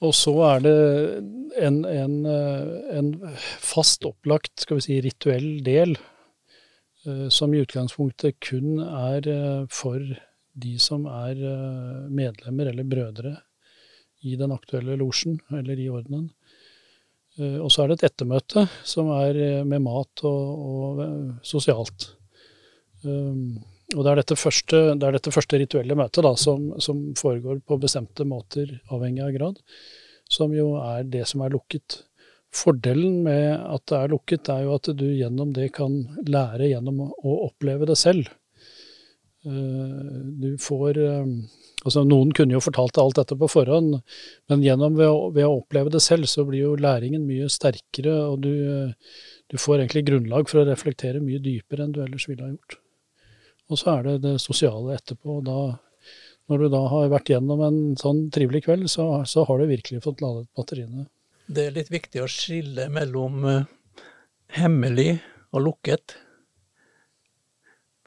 Og 0.00 0.16
så 0.16 0.32
er 0.54 0.64
det 0.64 0.78
en, 1.60 1.82
en, 1.84 2.16
uh, 2.24 2.96
en 2.96 3.12
fast 3.60 4.08
opplagt, 4.08 4.64
skal 4.64 4.80
vi 4.80 4.86
si, 4.88 4.98
rituell 5.04 5.60
del 5.68 5.98
Eh, 5.98 6.19
som 7.32 7.54
i 7.54 7.62
utgangspunktet 7.64 8.40
kun 8.44 8.80
er 8.82 9.28
eh, 9.28 9.62
for 9.72 10.02
de 10.60 10.74
som 10.82 11.06
er 11.08 11.38
eh, 11.38 12.02
medlemmer 12.12 12.72
eller 12.72 12.88
brødre 12.88 13.36
i 14.26 14.36
den 14.36 14.52
aktuelle 14.52 14.98
losjen 15.00 15.38
eller 15.56 15.80
i 15.80 15.88
ordenen. 15.88 16.28
Og 17.40 17.70
så 17.72 17.84
er 17.84 17.88
det 17.88 17.94
et 18.00 18.10
ettermøte 18.10 18.66
som 18.84 19.08
er 19.14 19.62
med 19.64 19.80
mat 19.80 20.20
og, 20.28 20.64
og 20.66 20.98
sosialt. 21.46 22.10
Og 23.96 24.04
det 24.04 24.10
er 24.10 24.20
dette 24.20 24.36
første, 24.36 24.80
det 24.92 25.06
er 25.06 25.16
dette 25.16 25.32
første 25.32 25.58
rituelle 25.62 25.96
møtet 25.96 26.26
da, 26.26 26.34
som, 26.36 26.68
som, 26.82 27.00
foregår 27.16 27.62
på 27.66 27.78
bestemte 27.80 28.26
måter, 28.28 28.76
avhengig 28.92 29.24
av 29.24 29.32
grad, 29.34 29.62
som 30.28 30.52
jo 30.54 30.74
er 30.82 31.08
det 31.08 31.24
som 31.30 31.42
er 31.46 31.54
lukket. 31.54 32.02
Fordelen 32.50 33.22
med 33.22 33.52
at 33.62 33.86
det 33.90 33.98
er 33.98 34.10
lukket, 34.10 34.50
er 34.50 34.66
jo 34.66 34.74
at 34.74 34.90
du 34.98 35.06
gjennom 35.06 35.52
det 35.54 35.70
kan 35.76 36.00
lære 36.26 36.72
gjennom 36.72 37.04
å 37.06 37.34
oppleve 37.46 37.86
det 37.86 37.98
selv. 38.00 38.30
Eh, 39.46 40.20
du 40.42 40.52
får 40.60 40.98
eh, 40.98 41.34
Altså, 41.80 42.02
noen 42.04 42.28
kunne 42.36 42.52
jo 42.52 42.60
fortalt 42.60 42.92
deg 42.92 43.00
alt 43.00 43.18
dette 43.22 43.36
på 43.40 43.46
forhånd, 43.48 43.94
men 44.52 44.64
gjennom 44.66 44.98
ved 44.98 45.08
å, 45.08 45.30
ved 45.32 45.46
å, 45.46 45.62
oppleve 45.62 45.88
det 45.94 46.02
selv, 46.04 46.28
så 46.28 46.42
blir 46.44 46.66
jo 46.66 46.72
læringen 46.76 47.22
mye 47.24 47.46
sterkere, 47.48 48.18
og 48.28 48.42
du, 48.44 48.52
du, 49.48 49.56
får 49.56 49.78
egentlig 49.78 50.02
grunnlag 50.10 50.50
for 50.50 50.60
å 50.60 50.66
reflektere 50.68 51.22
mye 51.24 51.40
dypere 51.40 51.86
enn 51.86 51.94
du 51.96 52.02
ellers 52.04 52.28
ville 52.28 52.44
ha 52.44 52.50
gjort. 52.50 52.76
Og 53.72 53.80
så 53.80 53.94
er 53.94 54.04
det 54.10 54.14
det 54.26 54.34
sosiale 54.44 54.98
etterpå. 54.98 55.38
og 55.38 55.48
da, 55.48 55.56
Når 56.52 56.60
du 56.60 56.68
da 56.76 56.82
har 56.92 57.08
vært 57.14 57.32
gjennom 57.32 57.64
en 57.64 57.80
sånn 57.96 58.26
trivelig 58.34 58.66
kveld, 58.66 58.84
så, 58.92 59.08
så 59.24 59.48
har 59.48 59.64
du 59.64 59.72
virkelig 59.72 60.04
fått 60.04 60.20
ladet 60.20 60.50
batteriene 60.52 61.08
det 61.50 61.66
er 61.66 61.74
litt 61.74 61.90
viktig 61.90 62.22
å 62.22 62.30
skille 62.30 62.86
mellom 62.92 63.44
uh, 63.44 63.68
hemmelig 64.54 65.18
og 65.50 65.64
lukket. 65.66 66.14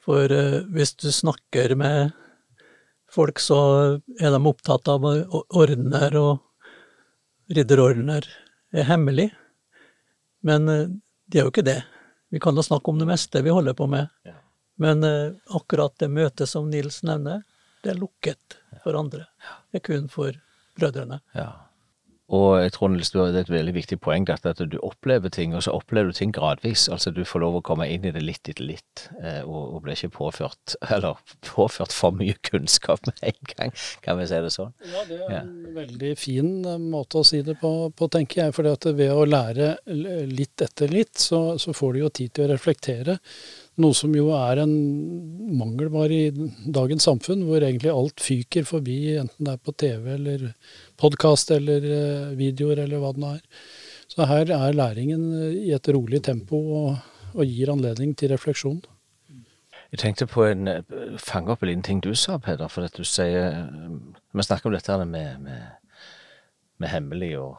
For 0.04 0.32
uh, 0.32 0.62
hvis 0.72 0.96
du 1.04 1.10
snakker 1.12 1.76
med 1.80 2.14
folk, 3.12 3.42
så 3.44 3.60
er 4.20 4.34
de 4.34 4.40
opptatt 4.50 4.88
av 4.90 5.06
ordener, 5.06 6.16
og 6.18 7.54
ridderordener 7.54 8.28
er 8.74 8.88
hemmelig. 8.90 9.28
Men 10.44 10.66
det 10.68 10.78
de 11.30 11.40
er 11.40 11.46
jo 11.46 11.52
ikke 11.54 11.66
det. 11.68 11.82
Vi 12.34 12.42
kan 12.42 12.58
jo 12.58 12.66
snakke 12.66 12.90
om 12.92 12.98
det 13.00 13.06
meste 13.08 13.44
vi 13.46 13.54
holder 13.54 13.76
på 13.78 13.86
med. 13.88 14.10
Men 14.82 15.06
akkurat 15.56 15.94
det 16.02 16.10
møtet 16.12 16.50
som 16.50 16.72
Nils 16.74 17.04
nevner, 17.06 17.46
det 17.86 17.94
er 17.94 18.02
lukket 18.02 18.58
for 18.84 18.98
andre. 18.98 19.28
Det 19.70 19.80
er 19.80 19.86
kun 19.86 20.10
for 20.12 20.36
brødrene. 20.76 21.22
Ja. 21.38 21.63
Og 22.34 22.58
jeg 22.64 22.74
tror 22.74 22.90
Nils, 22.90 23.12
det 23.14 23.22
er 23.22 23.40
et 23.44 23.52
veldig 23.52 23.76
viktig 23.76 24.00
poeng 24.02 24.26
at, 24.34 24.46
at 24.50 24.62
du 24.66 24.78
opplever 24.82 25.30
ting, 25.34 25.54
og 25.54 25.66
så 25.66 25.76
opplever 25.76 26.10
du 26.10 26.18
ting 26.18 26.34
gradvis. 26.34 26.88
Altså 26.90 27.14
du 27.14 27.22
får 27.28 27.44
lov 27.44 27.60
å 27.60 27.64
komme 27.66 27.86
inn 27.92 28.08
i 28.08 28.14
det 28.16 28.24
litt 28.24 28.50
etter 28.50 28.66
litt, 28.66 29.06
eh, 29.22 29.42
og, 29.46 29.76
og 29.76 29.84
blir 29.86 29.98
ikke 29.98 30.16
påført 30.18 30.76
eller 30.94 31.20
påført 31.46 31.94
for 31.94 32.16
mye 32.18 32.36
kunnskap 32.48 33.06
med 33.10 33.22
en 33.30 33.52
gang, 33.54 33.76
kan 34.06 34.18
vi 34.20 34.28
si 34.30 34.40
det 34.44 34.54
sånn. 34.56 34.74
Ja, 34.90 35.04
det 35.10 35.20
er 35.20 35.36
en 35.42 35.52
ja. 35.52 35.74
veldig 35.78 36.14
fin 36.20 36.54
eh, 36.66 36.80
måte 36.82 37.22
å 37.22 37.28
si 37.28 37.44
det 37.46 37.60
på, 37.62 37.74
på 37.94 38.10
tenker 38.14 38.46
jeg. 38.46 38.56
For 38.58 38.94
ved 38.98 39.12
å 39.14 39.28
lære 39.28 39.76
litt 40.30 40.64
etter 40.64 40.92
litt, 40.92 41.16
så, 41.20 41.60
så 41.62 41.76
får 41.76 41.94
du 41.94 42.02
jo 42.04 42.14
tid 42.22 42.34
til 42.34 42.48
å 42.48 42.54
reflektere. 42.54 43.20
Noe 43.82 43.98
som 43.98 44.14
jo 44.14 44.28
er 44.38 44.62
en 44.62 44.74
mangelvare 45.58 46.18
i 46.28 46.50
dagens 46.76 47.08
samfunn, 47.08 47.46
hvor 47.48 47.64
egentlig 47.64 47.94
alt 47.94 48.22
fyker 48.22 48.68
forbi, 48.70 49.16
enten 49.18 49.48
det 49.48 49.56
er 49.56 49.64
på 49.66 49.74
TV 49.74 50.12
eller 50.14 50.52
podkast 51.04 51.52
eller 51.56 51.84
eh, 51.84 52.34
videoer 52.40 52.86
eller 52.86 53.02
hva 53.02 53.12
det 53.14 53.24
nå 53.24 53.34
er. 53.38 53.44
Så 54.12 54.28
her 54.30 54.52
er 54.54 54.76
læringen 54.78 55.30
i 55.60 55.72
et 55.76 55.90
rolig 55.96 56.22
tempo 56.24 56.60
og, 56.80 56.90
og 57.34 57.46
gir 57.50 57.72
anledning 57.74 58.16
til 58.18 58.34
refleksjon. 58.34 58.82
Jeg 59.94 60.02
tenkte 60.02 60.30
på 60.30 60.48
en 60.48 60.70
eh, 60.72 60.84
fange 61.22 61.54
opp 61.54 61.64
en 61.64 61.70
liten 61.70 61.86
ting 61.86 62.04
du 62.04 62.14
sa, 62.18 62.40
Peder. 62.42 62.72
For 62.72 62.88
at 62.88 62.98
du 62.98 63.06
sier 63.06 63.50
eh, 63.52 63.96
Vi 64.34 64.48
snakker 64.48 64.72
om 64.72 64.78
dette 64.78 64.98
med, 65.06 65.40
med, 65.44 65.98
med 66.82 66.94
hemmelig 66.94 67.36
og, 67.42 67.58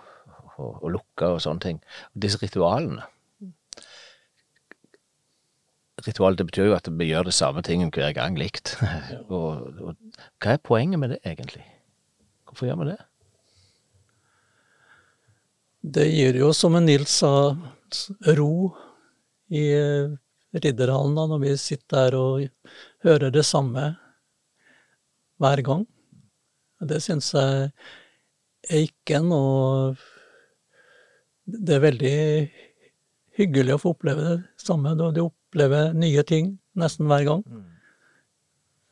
og, 0.56 0.70
og 0.80 0.94
lukka 0.98 1.34
og 1.36 1.42
sånne 1.44 1.68
ting. 1.68 1.82
Disse 2.18 2.42
ritualene 2.42 3.06
ritual 6.06 6.36
det 6.38 6.46
betyr 6.48 6.70
jo 6.70 6.76
at 6.76 6.88
vi 6.90 7.08
gjør 7.08 7.28
det 7.28 7.34
samme 7.34 7.62
tingen 7.64 7.90
hver 7.94 8.12
gang 8.16 8.38
likt. 8.38 8.76
og, 9.32 9.68
og, 9.80 9.96
hva 10.42 10.56
er 10.56 10.62
poenget 10.62 11.00
med 11.00 11.14
det, 11.14 11.20
egentlig? 11.24 11.64
Hvorfor 12.44 12.68
gjør 12.68 12.80
vi 12.82 12.90
det? 12.92 12.98
Det 15.84 16.06
gir 16.08 16.36
jo, 16.40 16.48
som 16.56 16.72
Nils 16.80 17.18
sa, 17.20 17.52
ro 18.38 18.72
i 19.52 19.64
eh, 19.76 20.14
ridderhallen 20.56 21.18
da, 21.18 21.26
når 21.28 21.42
vi 21.42 21.50
sitter 21.60 22.06
der 22.06 22.16
og 22.16 22.70
hører 23.04 23.34
det 23.34 23.42
samme 23.44 23.90
hver 25.42 25.60
gang. 25.66 25.82
Det 26.88 27.02
syns 27.04 27.28
jeg 27.36 27.68
er 28.64 28.86
ikke 28.86 29.20
noe 29.24 29.92
Det 31.44 31.76
er 31.76 31.84
veldig 31.84 32.16
hyggelig 33.36 33.76
å 33.76 33.82
få 33.82 33.92
oppleve 33.92 34.24
det 34.30 34.38
samme. 34.64 34.96
Du, 34.96 35.20
opplever 35.26 35.92
nye 35.92 36.24
ting 36.24 36.54
nesten 36.80 37.12
hver 37.12 37.28
gang. 37.28 37.44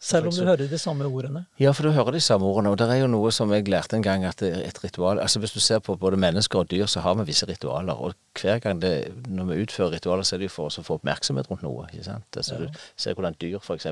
Selv 0.03 0.27
om 0.27 0.35
du 0.35 0.43
hører 0.43 0.67
de 0.67 0.79
samme 0.83 1.07
ordene. 1.07 1.45
Ja, 1.63 1.71
for 1.71 1.87
du 1.87 1.93
hører 1.95 2.17
de 2.17 2.21
samme 2.21 2.47
ordene. 2.51 2.73
Og 2.75 2.79
det 2.81 2.89
er 2.91 3.05
jo 3.05 3.11
noe 3.11 3.31
som 3.31 3.53
jeg 3.55 3.69
lærte 3.71 3.95
en 3.95 4.03
gang, 4.03 4.25
at 4.27 4.43
et 4.43 4.81
ritual 4.83 5.21
Altså 5.23 5.39
hvis 5.39 5.55
du 5.55 5.61
ser 5.63 5.79
på 5.79 5.95
både 5.97 6.19
mennesker 6.19 6.59
og 6.59 6.71
dyr, 6.71 6.89
så 6.91 7.05
har 7.05 7.15
vi 7.21 7.29
visse 7.29 7.47
ritualer. 7.47 7.95
Og 7.95 8.15
hver 8.41 8.59
gang 8.59 8.83
det, 8.83 9.13
når 9.29 9.53
vi 9.53 9.61
utfører 9.63 9.95
ritualer, 9.95 10.27
så 10.27 10.35
er 10.37 10.43
det 10.43 10.51
jo 10.51 10.57
for 10.57 10.67
å 10.67 10.85
få 10.89 10.99
oppmerksomhet 10.99 11.51
rundt 11.51 11.63
noe. 11.63 11.87
ikke 11.93 12.09
sant? 12.09 12.27
Altså, 12.37 12.59
ja. 12.59 12.67
Du 12.67 12.83
ser 13.05 13.15
hvordan 13.15 13.39
dyr 13.39 13.63
f.eks. 13.63 13.87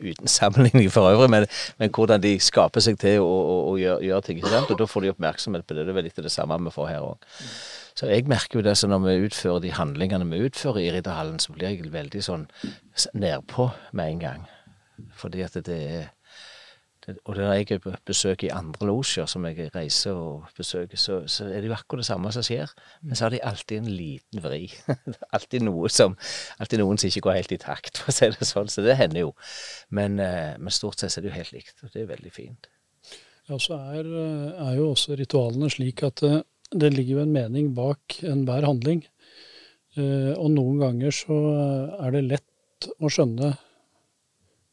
Uten 0.00 0.28
sammenligning 0.30 0.88
for 0.92 1.10
øvrig, 1.12 1.30
men, 1.30 1.46
men, 1.76 1.90
hvordan 1.92 2.22
de 2.24 2.38
skaper 2.40 2.80
seg 2.80 2.96
til 3.02 3.20
å, 3.20 3.28
å, 3.28 3.56
å 3.74 3.76
gjøre, 3.76 4.00
gjøre 4.08 4.24
ting. 4.24 4.40
ikke 4.40 4.56
sant? 4.56 4.72
Og 4.72 4.80
da 4.80 4.88
får 4.88 5.04
de 5.04 5.12
oppmerksomhet 5.12 5.68
på 5.68 5.76
det. 5.76 5.84
Det 5.84 5.92
er 5.92 6.00
vel 6.00 6.08
litt 6.08 6.24
det 6.24 6.32
samme 6.32 6.56
vi 6.64 6.72
får 6.72 6.94
her 6.94 7.04
òg. 7.12 7.32
Så 7.98 8.08
jeg 8.08 8.24
merker 8.30 8.62
jo 8.62 8.64
det, 8.64 8.78
så 8.78 8.88
når 8.88 9.04
vi 9.04 9.20
utfører 9.28 9.66
de 9.66 9.74
handlingene 9.74 10.32
vi 10.32 10.46
utfører 10.48 10.86
i 10.86 10.92
Ridderhallen, 10.96 11.42
så 11.42 11.52
blir 11.52 11.74
jeg 11.74 11.92
veldig 11.92 12.22
sånn 12.24 12.46
nedpå 13.12 13.68
med 13.92 14.14
en 14.14 14.22
gang. 14.22 14.54
Fordi 15.18 15.42
at 15.46 15.58
det 15.66 15.78
er 15.78 16.06
det, 17.08 17.16
Og 17.24 17.36
når 17.36 17.52
jeg 17.52 17.80
besøker 18.04 18.46
i 18.46 18.52
andre 18.52 18.86
losjer, 18.86 19.26
som 19.26 19.44
jeg 19.48 19.70
reiser 19.74 20.12
og 20.12 20.48
besøker, 20.56 20.96
så, 21.00 21.22
så, 21.26 21.46
er 21.48 21.62
det 21.62 21.70
jo 21.70 21.76
akkurat 21.76 22.02
det 22.02 22.08
samme 22.08 22.32
som 22.34 22.44
skjer. 22.44 22.72
Men 23.02 23.16
så 23.16 23.24
har 23.24 23.32
de 23.32 23.40
alltid 23.42 23.78
en 23.78 23.90
liten 23.90 24.42
vri. 24.44 24.66
alltid 25.36 25.64
noe 25.64 25.88
som 25.88 26.16
Alltid 26.60 26.82
noen 26.82 27.00
som 27.00 27.08
ikke 27.08 27.24
går 27.28 27.38
helt 27.38 27.54
i 27.56 27.60
takt, 27.62 28.02
for 28.02 28.12
å 28.12 28.16
si 28.16 28.28
det 28.34 28.48
sånn. 28.48 28.68
Så 28.72 28.84
det 28.84 28.98
hender 29.00 29.24
jo. 29.24 29.32
Men, 29.88 30.18
eh, 30.20 30.58
men 30.58 30.74
stort 30.74 31.00
sett 31.00 31.16
er 31.16 31.24
det 31.24 31.32
jo 31.32 31.38
helt 31.38 31.54
likt, 31.56 31.76
og 31.82 31.94
det 31.94 32.04
er 32.04 32.12
veldig 32.12 32.34
fint. 32.34 32.68
Ja, 33.48 33.56
så 33.56 33.78
er, 33.96 34.08
er 34.60 34.74
jo 34.76 34.90
også 34.92 35.16
ritualene 35.16 35.70
slik 35.72 36.04
at 36.04 36.20
eh, 36.26 36.42
det 36.76 36.92
ligger 36.92 37.18
jo 37.18 37.22
en 37.24 37.32
mening 37.32 37.72
bak 37.76 38.18
enhver 38.20 38.66
handling. 38.68 39.06
Eh, 39.96 40.34
og 40.36 40.52
noen 40.52 40.82
ganger 40.82 41.14
så 41.14 41.38
er 42.02 42.12
det 42.18 42.26
lett 42.26 42.90
å 43.00 43.08
skjønne 43.10 43.54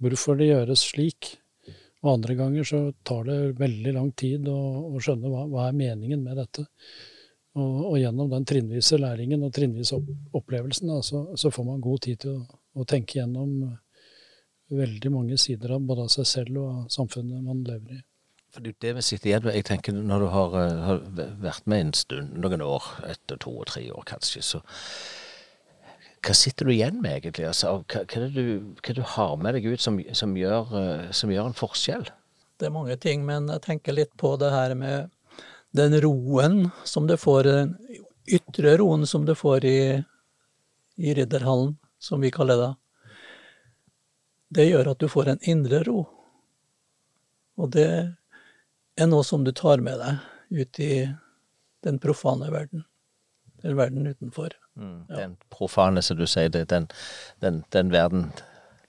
hvorfor 0.05 0.37
det 0.39 0.51
gjøres 0.51 0.85
slik. 0.93 1.33
Og 2.05 2.11
andre 2.19 2.35
ganger 2.37 2.67
så 2.67 2.79
tar 3.07 3.25
det 3.25 3.57
veldig 3.57 3.95
lang 3.95 4.11
tid 4.13 4.45
å, 4.51 4.57
å 4.93 5.01
skjønne 5.01 5.31
hva, 5.31 5.45
hva, 5.49 5.67
er 5.67 5.77
meningen 5.77 6.21
med 6.21 6.37
dette. 6.37 6.67
Og, 7.55 7.79
og 7.89 7.95
gjennom 7.97 8.29
den 8.29 8.45
trinnvise 8.45 8.99
læringen 9.01 9.45
og 9.47 9.53
trinnvise 9.55 9.97
opp, 9.97 10.11
opplevelsen, 10.37 10.91
da, 10.91 10.99
så, 11.05 11.23
så, 11.39 11.49
får 11.55 11.65
man 11.65 11.81
god 11.81 12.03
tid 12.05 12.21
til 12.21 12.35
å, 12.35 12.59
å, 12.75 12.85
tenke 12.85 13.17
gjennom 13.17 13.55
veldig 14.75 15.13
mange 15.13 15.39
sider 15.41 15.73
av 15.75 15.87
både 15.87 16.05
av 16.05 16.13
seg 16.13 16.29
selv 16.29 16.59
og 16.61 16.67
av 16.67 16.85
samfunnet 16.93 17.41
man 17.45 17.63
lever 17.65 17.97
i. 17.97 18.03
For 18.53 18.63
det 18.63 18.75
er 18.75 18.81
det 18.85 18.93
vi 18.99 19.03
sitter 19.03 19.31
igjen 19.31 19.47
med. 19.47 19.57
Jeg 19.57 19.67
tenker 19.67 19.95
Når 19.95 20.21
du 20.21 20.27
har, 20.31 20.53
har 20.85 21.01
vært 21.41 21.65
med 21.67 21.87
en 21.87 21.95
stund, 21.97 22.37
noen 22.39 22.63
år, 22.63 22.85
etter 23.09 23.39
to 23.41 23.51
og 23.63 23.65
tre 23.71 23.87
år 23.91 24.05
kanskje, 24.13 24.45
så 24.45 24.61
hva 26.25 26.33
sitter 26.33 26.65
du 26.65 26.73
igjen 26.73 27.01
med, 27.03 27.19
egentlig? 27.19 27.45
Altså, 27.49 27.75
hva, 27.85 28.01
hva, 28.01 28.19
er 28.19 28.23
det 28.25 28.33
du, 28.33 28.73
hva 28.81 28.95
du 28.97 29.03
har 29.15 29.35
med 29.41 29.57
deg 29.57 29.67
ut 29.69 29.81
som, 29.83 29.99
som, 30.17 30.33
gjør, 30.37 30.71
som, 31.13 31.33
gjør, 31.33 31.51
en 31.51 31.57
forskjell? 31.57 32.07
Det 32.57 32.69
er 32.69 32.73
mange 32.73 32.95
ting, 33.01 33.25
men 33.27 33.49
jeg 33.51 33.63
tenker 33.65 33.97
litt 33.97 34.13
på 34.17 34.33
det 34.41 34.49
her 34.53 34.73
med 34.79 35.11
den 35.75 35.97
roen 36.01 36.69
som 36.87 37.07
du 37.07 37.17
får, 37.19 37.49
den 37.49 37.75
ytre 38.31 38.77
roen 38.79 39.05
som 39.07 39.25
du 39.27 39.35
får 39.37 39.65
i, 39.69 39.79
i 40.97 41.13
ridderhallen, 41.13 41.75
som 41.99 42.23
vi 42.23 42.31
kaller 42.33 42.61
det. 42.61 42.73
Det 44.55 44.69
gjør 44.69 44.93
at 44.93 45.01
du 45.03 45.09
får 45.11 45.33
en 45.33 45.47
indre 45.51 45.83
ro. 45.85 46.05
Og 47.59 47.71
det 47.75 47.89
er 48.95 49.09
noe 49.11 49.25
som 49.27 49.43
du 49.43 49.51
tar 49.55 49.83
med 49.83 49.99
deg 49.99 50.61
ut 50.61 50.79
i 50.79 50.93
den 51.85 51.99
profane 51.99 52.49
verden. 52.53 52.85
Eller 53.63 53.77
verden 53.77 54.07
utenfor. 54.07 54.55
Mm, 54.75 55.05
ja. 55.09 55.15
Den 55.15 55.37
profane, 55.49 56.01
som 56.01 56.17
du 56.17 56.25
sier, 56.27 56.49
det, 56.51 56.65
den, 56.69 56.87
den, 57.39 57.63
den, 57.71 57.91
verden 57.91 58.31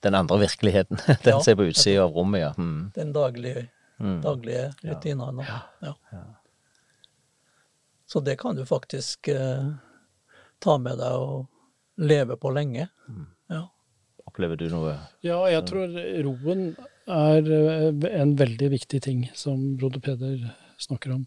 Den 0.03 0.15
andre 0.15 0.39
virkeligheten. 0.39 0.99
Den 1.25 1.33
ja, 1.33 1.41
som 1.41 1.51
er 1.51 1.57
på 1.57 1.69
utsida 1.71 2.03
av 2.05 2.13
rommet, 2.15 2.41
ja. 2.41 2.53
Mm. 2.59 2.91
Den 2.95 3.13
daglige, 3.13 3.69
mm. 3.99 4.21
daglige 4.23 4.67
rutinene. 4.85 5.47
Ja. 5.49 5.95
ja. 6.13 6.21
Så 8.07 8.21
det 8.21 8.37
kan 8.39 8.57
du 8.57 8.67
faktisk 8.67 9.29
eh, 9.29 9.71
ta 10.63 10.77
med 10.79 11.01
deg 11.01 11.17
og 11.17 11.47
leve 11.97 12.37
på 12.37 12.53
lenge. 12.55 12.89
Mm. 13.09 13.25
Ja. 13.51 13.65
Opplever 14.27 14.59
du 14.61 14.69
noe 14.71 14.95
Ja, 15.25 15.41
jeg 15.51 15.65
tror 15.71 15.97
roen 16.27 16.69
er 17.07 17.51
eh, 17.57 18.07
en 18.21 18.37
veldig 18.39 18.71
viktig 18.77 19.03
ting, 19.03 19.27
som 19.35 19.75
broder 19.81 20.03
Peder 20.05 20.45
snakker 20.83 21.17
om. 21.17 21.27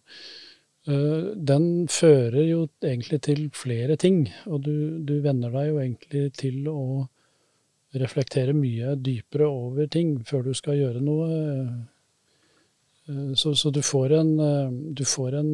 Eh, 0.87 1.35
den 1.35 1.87
fører 1.91 2.45
jo 2.47 2.63
egentlig 2.79 3.19
til 3.27 3.47
flere 3.55 3.97
ting, 3.99 4.23
og 4.47 4.63
du, 4.63 4.99
du 5.03 5.19
venner 5.23 5.51
deg 5.51 5.71
jo 5.71 5.79
egentlig 5.81 6.25
til 6.39 6.69
å 6.71 6.81
reflektere 7.99 8.53
mye 8.55 8.93
dypere 9.01 9.49
over 9.49 9.89
ting 9.91 10.19
før 10.25 10.47
du 10.47 10.53
skal 10.55 10.79
gjøre 10.79 11.03
noe. 11.03 11.29
Eh, 13.09 13.33
så, 13.35 13.53
så 13.57 13.73
du 13.73 13.81
får 13.83 14.13
en 14.19 14.31
eh, 14.45 14.73
Du 14.93 15.01
får 15.01 15.39
en 15.39 15.51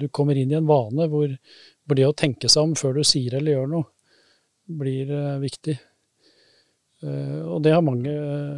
Du 0.00 0.06
kommer 0.08 0.38
inn 0.40 0.54
i 0.54 0.56
en 0.56 0.68
vane 0.68 1.04
hvor, 1.12 1.34
hvor 1.84 1.98
det 1.98 2.06
å 2.08 2.16
tenke 2.16 2.48
seg 2.48 2.64
om 2.64 2.74
før 2.78 2.98
du 2.98 3.04
sier 3.06 3.36
eller 3.38 3.54
gjør 3.58 3.70
noe, 3.76 3.90
blir 4.80 5.12
viktig. 5.40 5.76
Eh, 6.98 7.42
og 7.46 7.62
det 7.62 7.72
har 7.74 7.84
mange, 7.84 8.12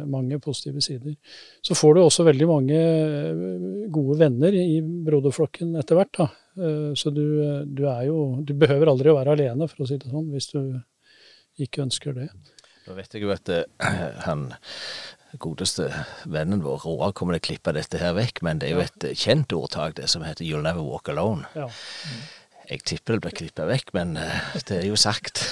mange, 0.09 0.39
positive 0.41 0.81
sider. 0.81 1.13
Så 1.61 1.77
får 1.77 1.95
du 1.95 2.01
også 2.01 2.25
veldig 2.25 2.47
mange 2.49 2.79
eh, 2.79 3.43
gode 3.93 4.17
venner 4.23 4.55
i 4.57 4.79
broderflokken 4.81 5.75
etter 5.81 5.99
hvert. 5.99 6.13
Da. 6.17 6.27
Eh, 6.57 6.91
så 6.97 7.13
du, 7.13 7.23
du, 7.69 7.85
er 7.91 8.07
jo 8.09 8.41
Du 8.41 8.55
behøver 8.57 8.91
aldri 8.91 9.13
å 9.13 9.17
være 9.19 9.37
alene, 9.37 9.69
for 9.69 9.85
å 9.85 9.89
si 9.89 9.99
det 10.01 10.09
sånn, 10.09 10.31
hvis 10.33 10.51
du 10.55 10.61
ikke 11.61 11.85
ønsker 11.85 12.17
det. 12.17 12.31
Da 12.87 12.97
vet 12.97 13.13
jeg 13.13 13.27
jo 13.27 13.33
at 13.35 13.51
han 14.27 14.49
godeste 15.39 15.85
vennen 16.27 16.63
vår, 16.65 16.81
Roar, 16.83 17.13
kommer 17.15 17.37
til 17.37 17.43
å 17.43 17.47
klippe 17.51 17.75
dette 17.77 18.01
her 18.01 18.17
vekk, 18.17 18.41
men 18.43 18.59
det 18.59 18.67
er 18.67 18.79
jo 18.79 18.83
et 18.83 19.05
kjent 19.21 19.53
ordtak, 19.55 19.95
det 20.01 20.09
som 20.11 20.25
heter 20.25 20.43
'You'll 20.43 20.65
never 20.65 20.83
walk 20.83 21.13
alone'. 21.13 21.45
Ja. 21.55 21.69
Mm. 21.69 22.40
Jeg 22.71 22.85
tipper 22.87 23.17
det 23.17 23.23
blir 23.25 23.35
klippa 23.35 23.65
vekk, 23.67 23.91
men 23.97 24.15
uh, 24.15 24.55
det 24.67 24.77
er 24.79 24.87
jo 24.87 24.95
sagt. 24.99 25.43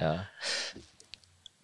ja. 0.02 0.14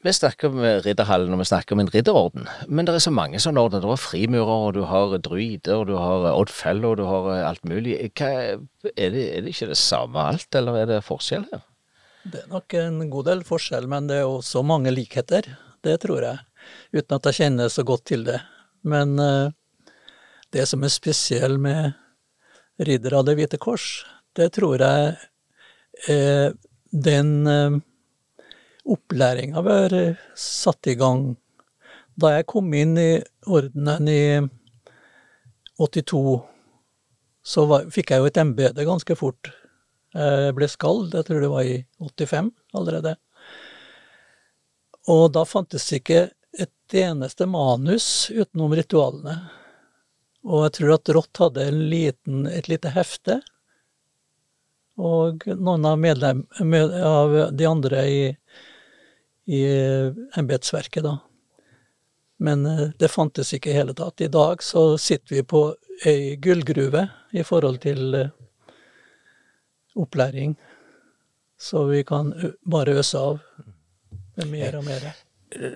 Vi 0.07 0.13
snakker 0.15 0.53
om 0.53 0.61
ridderhallen 0.85 1.35
og 1.35 1.41
vi 1.41 1.49
snakker 1.51 1.75
om 1.75 1.81
en 1.83 1.91
ridderorden, 1.91 2.47
men 2.71 2.87
det 2.87 2.95
er 2.95 3.03
så 3.03 3.11
mange 3.11 3.41
sånne 3.43 3.59
ordener. 3.67 3.83
Du 3.83 3.91
har 3.91 3.99
frimurer, 3.99 4.47
og 4.69 4.77
du 4.77 4.85
har 4.87 5.17
druider, 5.19 5.81
og 5.81 5.89
du 5.89 5.97
har 5.99 6.29
oddfeller, 6.31 6.93
og 6.93 6.97
du 7.01 7.05
har 7.09 7.49
alt 7.49 7.65
mulig. 7.67 7.97
Hva, 8.15 8.29
er, 8.31 8.63
det, 8.87 8.93
er, 8.95 9.11
det, 9.17 9.51
ikke 9.51 9.73
det 9.73 9.81
samme 9.81 10.23
alt, 10.31 10.47
eller 10.55 10.79
er 10.85 10.87
det 10.93 11.03
forskjell 11.09 11.49
her? 11.51 11.65
Det 12.27 12.45
er 12.45 12.51
nok 12.55 12.75
en 12.79 13.11
god 13.11 13.25
del 13.33 13.43
forskjell, 13.47 13.87
men 13.91 14.07
det 14.07 14.21
er 14.21 14.31
også 14.31 14.63
mange 14.67 14.95
likheter. 14.95 15.43
Det 15.83 15.99
tror 16.07 16.23
jeg, 16.23 16.39
uten 16.95 17.19
at 17.19 17.27
jeg 17.27 17.39
kjenner 17.41 17.67
så 17.75 17.83
godt 17.87 18.05
til 18.13 18.23
det. 18.31 18.39
Men 18.87 19.19
uh, 19.19 19.51
det 20.57 20.67
som 20.71 20.85
er 20.85 20.93
spesielt 20.93 21.61
med 21.61 21.93
Ridder 22.77 23.19
av 23.19 23.25
Det 23.25 23.37
hvite 23.39 23.59
kors, 23.61 24.05
det 24.37 24.51
tror 24.57 24.81
jeg 24.81 25.13
eh, 26.13 26.51
den 26.93 27.31
eh, 27.49 27.79
opplæringa 28.85 29.63
vi 29.65 29.77
har 29.77 29.97
satt 30.37 30.89
i 30.93 30.97
gang. 31.01 31.31
Da 32.17 32.35
jeg 32.37 32.49
kom 32.53 32.69
inn 32.77 32.97
i 33.01 33.11
ordenen 33.49 34.09
i 34.13 34.23
82, 35.81 36.37
så 37.45 37.65
var, 37.69 37.89
fikk 37.93 38.13
jeg 38.13 38.23
jo 38.23 38.31
et 38.31 38.41
embete 38.41 38.87
ganske 38.89 39.17
fort. 39.19 39.53
Jeg 40.17 40.55
ble 40.57 40.69
skald, 40.73 41.11
jeg 41.13 41.29
tror 41.29 41.43
det 41.45 41.53
var 41.53 41.69
i 41.69 41.77
85 42.01 42.53
allerede. 42.77 43.17
Og 45.13 45.29
da 45.33 45.45
fantes 45.49 45.89
ikke 45.97 46.27
et 46.57 46.97
eneste 46.97 47.49
manus 47.49 48.31
utenom 48.33 48.73
ritualene. 48.77 49.37
Og 50.47 50.67
jeg 50.67 50.75
tror 50.79 50.95
at 50.95 51.11
Rått 51.17 51.43
hadde 51.43 51.67
liten, 51.75 52.47
et 52.47 52.69
lite 52.71 52.93
hefte. 52.95 53.41
Og 54.97 55.43
noen 55.51 55.85
av, 55.85 55.99
medlem, 56.01 56.45
med, 56.63 56.95
av 56.95 57.35
de 57.53 57.67
andre 57.69 58.05
i, 58.09 58.21
i 59.51 59.63
embetsverket, 60.39 61.03
da. 61.05 61.19
Men 62.37 62.67
eh, 62.67 62.89
det 63.01 63.11
fantes 63.13 63.53
ikke 63.57 63.73
i 63.73 63.77
hele 63.77 63.97
tatt. 63.97 64.21
I 64.21 64.31
dag 64.33 64.63
så 64.63 64.89
sitter 65.01 65.39
vi 65.39 65.43
på 65.43 65.67
ei 66.07 66.37
gullgruve 66.41 67.07
i 67.33 67.45
forhold 67.45 67.81
til 67.85 68.15
eh, 68.15 68.33
opplæring. 69.97 70.57
Så 71.59 71.87
vi 71.91 72.05
kan 72.05 72.35
bare 72.63 72.99
øse 73.01 73.19
av 73.19 73.41
med 74.37 74.51
mer 74.53 74.77
og 74.77 74.85
mer 74.85 75.26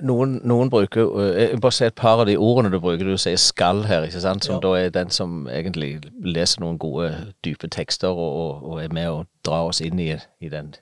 noen, 0.02 0.40
noen, 0.44 0.70
bruker 0.70 1.12
eh, 1.22 1.30
Jeg 1.42 1.52
vil 1.54 1.62
bare 1.62 1.76
se 1.76 1.88
et 1.90 1.96
par 1.98 2.22
av 2.22 2.26
de 2.28 2.36
ordene 2.38 2.72
du 2.72 2.80
bruker. 2.80 3.06
Du 3.06 3.18
sier 3.20 3.38
'skal' 3.38 3.86
her, 3.86 4.04
ikke 4.08 4.20
sant? 4.20 4.44
som 4.44 4.58
ja. 4.58 4.60
da 4.64 4.74
er 4.78 4.90
den 4.94 5.10
som 5.10 5.46
egentlig 5.48 6.00
leser 6.24 6.60
noen 6.60 6.78
gode, 6.78 7.10
dype 7.44 7.68
tekster 7.68 8.08
og, 8.10 8.64
og 8.64 8.82
er 8.82 8.92
med 8.92 9.08
å 9.08 9.24
dra 9.46 9.64
oss 9.68 9.80
inn 9.80 9.98
i, 9.98 10.12
i 10.40 10.48
den, 10.48 10.74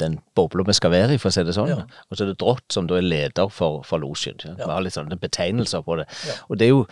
den 0.00 0.18
bobla 0.34 0.64
vi 0.66 0.72
skal 0.72 0.90
være 0.90 1.14
i, 1.14 1.18
for 1.18 1.28
å 1.28 1.36
si 1.36 1.44
det 1.44 1.54
sånn. 1.54 1.72
Ja. 1.72 1.84
Og 2.10 2.16
så 2.16 2.24
er 2.24 2.32
det 2.32 2.40
Drott, 2.40 2.66
som 2.72 2.88
da 2.88 2.98
er 2.98 3.06
leder 3.06 3.48
for, 3.48 3.82
for 3.86 4.02
losjen. 4.02 4.40
Ja. 4.44 4.56
Vi 4.64 4.72
har 4.72 4.84
litt 4.84 4.96
sånne 4.96 5.20
betegnelser 5.20 5.84
på 5.86 6.00
det. 6.00 6.08
Og 6.48 6.58
det 6.58 6.68
er 6.68 6.76
jo 6.76 6.84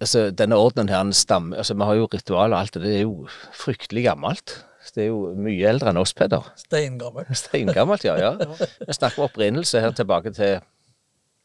altså 0.00 0.30
Denne 0.30 0.54
ordenen 0.54 0.88
her, 0.88 1.02
den 1.02 1.12
stammer 1.12 1.58
altså 1.58 1.74
Vi 1.74 1.82
har 1.82 1.96
jo 1.98 2.08
ritualer 2.12 2.54
og 2.54 2.60
alt 2.60 2.74
det, 2.74 2.82
det 2.84 2.96
er 2.96 3.00
jo 3.02 3.26
fryktelig 3.52 4.04
gammelt. 4.04 4.64
Det 4.94 5.04
er 5.04 5.10
jo 5.10 5.34
mye 5.38 5.68
eldre 5.70 5.92
enn 5.92 6.00
oss, 6.00 6.14
Peder. 6.16 6.50
Steingammelt. 6.58 7.30
Steingammelt, 7.44 8.04
ja. 8.08 8.16
ja. 8.20 8.32
Vi 8.38 8.96
snakker 8.96 9.22
om 9.22 9.28
opprinnelse 9.28 9.82
her 9.84 9.94
tilbake 9.96 10.32
til 10.36 10.58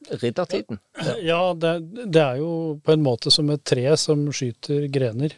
riddertiden. 0.09 0.79
Ja, 1.23 1.53
det, 1.53 1.73
det, 2.05 2.21
er 2.21 2.41
jo 2.41 2.79
på 2.83 2.95
en 2.95 3.03
måte 3.05 3.31
som 3.31 3.49
et 3.53 3.63
tre 3.67 3.85
som 3.99 4.25
skyter 4.35 4.87
grener. 4.93 5.35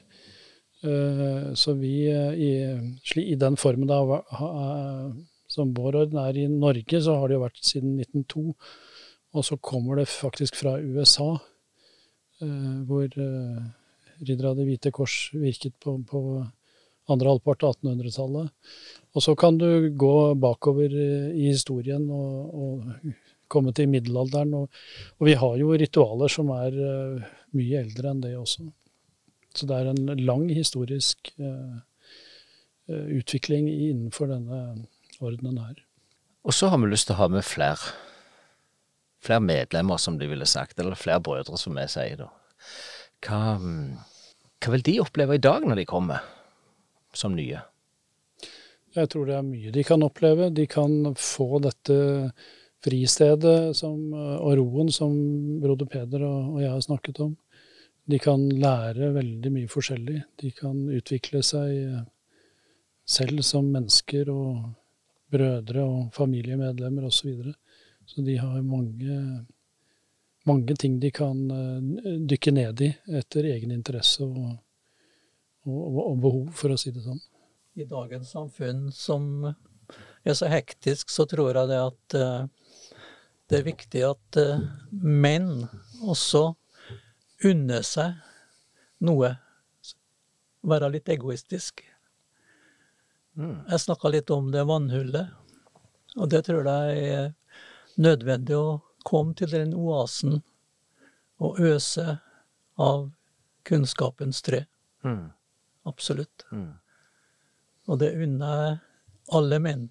Eh, 0.85 1.53
så 1.53 1.73
vi 1.77 2.07
eh, 2.11 2.33
i, 2.33 2.51
i 3.21 3.35
den 3.39 3.57
formen 3.57 3.89
da, 3.89 4.01
som 5.51 5.73
vår 5.77 6.01
orden 6.03 6.19
er 6.21 6.37
i 6.37 6.47
Norge, 6.51 7.01
så 7.01 7.17
har 7.19 7.29
det 7.29 7.37
jo 7.37 7.45
vært 7.45 7.63
siden 7.63 7.97
1902. 8.01 8.45
Og 9.35 9.45
så 9.45 9.57
kommer 9.59 9.99
det 9.99 10.07
faktisk 10.11 10.57
fra 10.59 10.77
USA, 10.79 11.33
eh, 12.41 12.77
hvor 12.87 13.09
Riddere 14.15 14.53
av 14.53 14.55
Det 14.55 14.63
hvite 14.63 14.93
kors 14.95 15.33
virket 15.35 15.73
på, 15.83 15.97
på 16.07 16.19
andre 17.11 17.33
halvpart 17.33 17.63
av 17.65 17.75
1800-tallet. 17.77 18.73
Og 19.15 19.23
så 19.23 19.35
kan 19.39 19.57
du 19.57 19.91
gå 19.95 20.15
bakover 20.41 20.91
i 20.91 21.47
historien 21.47 22.07
og, 22.11 22.55
og 22.55 23.13
komme 23.51 23.73
til 23.75 23.89
middelalderen. 23.91 24.53
Og, 24.57 24.69
og, 25.19 25.27
vi 25.29 25.35
har 25.39 25.57
jo 25.61 25.75
ritualer 25.77 26.31
som 26.31 26.51
er 26.55 26.79
uh, 26.79 27.27
mye 27.55 27.83
eldre 27.83 28.11
enn 28.11 28.23
det 28.25 28.35
også. 28.39 28.67
Så 29.55 29.69
det 29.69 29.77
er 29.77 29.91
en 29.93 30.25
lang 30.25 30.49
historisk 30.51 31.31
uh, 31.39 31.77
utvikling 32.89 33.69
innenfor 33.71 34.29
denne 34.33 34.61
ordenen 35.23 35.61
her. 35.61 35.79
Og 36.45 36.53
så 36.53 36.69
har 36.69 36.81
vi 36.81 36.91
lyst 36.91 37.09
til 37.09 37.15
å 37.15 37.23
ha 37.23 37.29
med 37.31 37.45
flere. 37.47 37.93
Flere 39.25 39.41
medlemmer, 39.41 39.97
som 39.97 40.19
de 40.19 40.27
ville 40.29 40.45
sagt. 40.45 40.77
Eller 40.81 40.99
flere 40.99 41.23
brødre, 41.23 41.57
som 41.57 41.77
vi 41.79 41.87
sier 41.89 42.19
da. 42.19 42.29
Hva, 43.25 43.55
hva 43.57 44.73
vil 44.75 44.83
de 44.85 44.99
oppleve 45.01 45.39
i 45.39 45.41
dag 45.41 45.65
når 45.65 45.81
de 45.81 45.87
kommer? 45.89 46.27
Som 47.17 47.35
nye? 47.37 47.61
Jeg 48.95 49.09
tror 49.11 49.27
det 49.27 49.35
er 49.35 49.47
mye 49.47 49.71
de 49.75 49.83
kan 49.83 50.03
oppleve. 50.05 50.51
De 50.55 50.67
kan 50.71 51.15
få 51.19 51.59
dette 51.63 51.97
fristedet 52.85 53.75
som, 53.75 54.13
og 54.13 54.51
roen 54.59 54.91
som 54.93 55.15
broder 55.61 55.89
Peder 55.89 56.23
og, 56.23 56.55
og 56.55 56.61
jeg 56.63 56.71
har 56.71 56.85
snakket 56.85 57.19
om. 57.25 57.33
De 58.05 58.19
kan 58.21 58.43
lære 58.49 59.09
veldig 59.15 59.51
mye 59.51 59.69
forskjellig. 59.71 60.19
De 60.41 60.51
kan 60.53 60.77
utvikle 60.93 61.41
seg 61.43 61.71
eh, 61.73 62.03
selv 63.05 63.41
som 63.45 63.67
mennesker 63.73 64.29
og 64.29 64.67
brødre 65.33 65.83
og 65.83 66.13
familiemedlemmer 66.13 67.07
osv. 67.07 67.17
Så, 67.17 67.27
videre. 67.27 67.55
så 68.05 68.21
de 68.21 68.37
har 68.37 68.61
mange, 68.61 69.17
mange 70.45 70.75
ting 70.77 70.99
de 71.01 71.11
kan 71.11 71.41
eh, 71.51 72.13
dykke 72.29 72.53
ned 72.53 72.85
i 72.85 72.91
etter 73.21 73.49
egen 73.55 73.73
interesse 73.73 74.23
og, 74.23 74.53
og, 75.65 76.01
og 76.05 76.19
behov, 76.23 76.49
for 76.55 76.73
å 76.73 76.79
si 76.79 76.93
det 76.95 77.03
sånn. 77.05 77.21
I 77.75 77.87
dagens 77.89 78.31
samfunn 78.31 78.87
som 78.95 79.47
er 80.25 80.37
så 80.37 80.49
hektisk, 80.49 81.09
så 81.11 81.25
tror 81.29 81.57
jeg 81.57 81.71
det 81.71 81.81
at 81.81 82.17
uh, 82.17 83.01
det 83.49 83.59
er 83.59 83.67
viktig 83.67 84.03
at 84.07 84.39
uh, 84.41 84.63
menn 84.91 85.67
også 86.05 86.47
unner 87.45 87.83
seg 87.85 88.15
noe. 89.05 89.35
Være 90.65 90.89
litt 90.95 91.11
egoistisk. 91.13 91.83
Mm. 93.35 93.65
Jeg 93.69 93.83
snakka 93.83 94.09
litt 94.13 94.31
om 94.33 94.49
det 94.53 94.63
vannhullet, 94.65 95.33
og 96.15 96.29
det 96.31 96.45
tror 96.47 96.65
jeg 96.71 97.07
er 97.11 97.33
nødvendig 98.01 98.55
å 98.57 98.79
komme 99.05 99.35
til 99.37 99.51
den 99.51 99.75
oasen 99.77 100.39
og 101.43 101.59
øse 101.59 102.17
av 102.81 103.09
kunnskapens 103.67 104.41
tre. 104.45 104.63
Mm. 105.03 105.27
Absolutt. 105.85 106.45
Mm. 106.51 106.73
Og 107.87 107.99
det 108.01 108.13
unner 108.17 108.61
jeg 108.65 108.77
alle 109.33 109.59
menn 109.59 109.89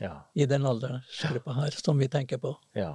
Ja. 0.00 0.20
i 0.34 0.46
den 0.46 0.64
aldersgruppa 0.66 1.52
her 1.60 1.70
som 1.70 1.98
vi 1.98 2.08
tenker 2.08 2.38
på. 2.42 2.56
Ja. 2.74 2.94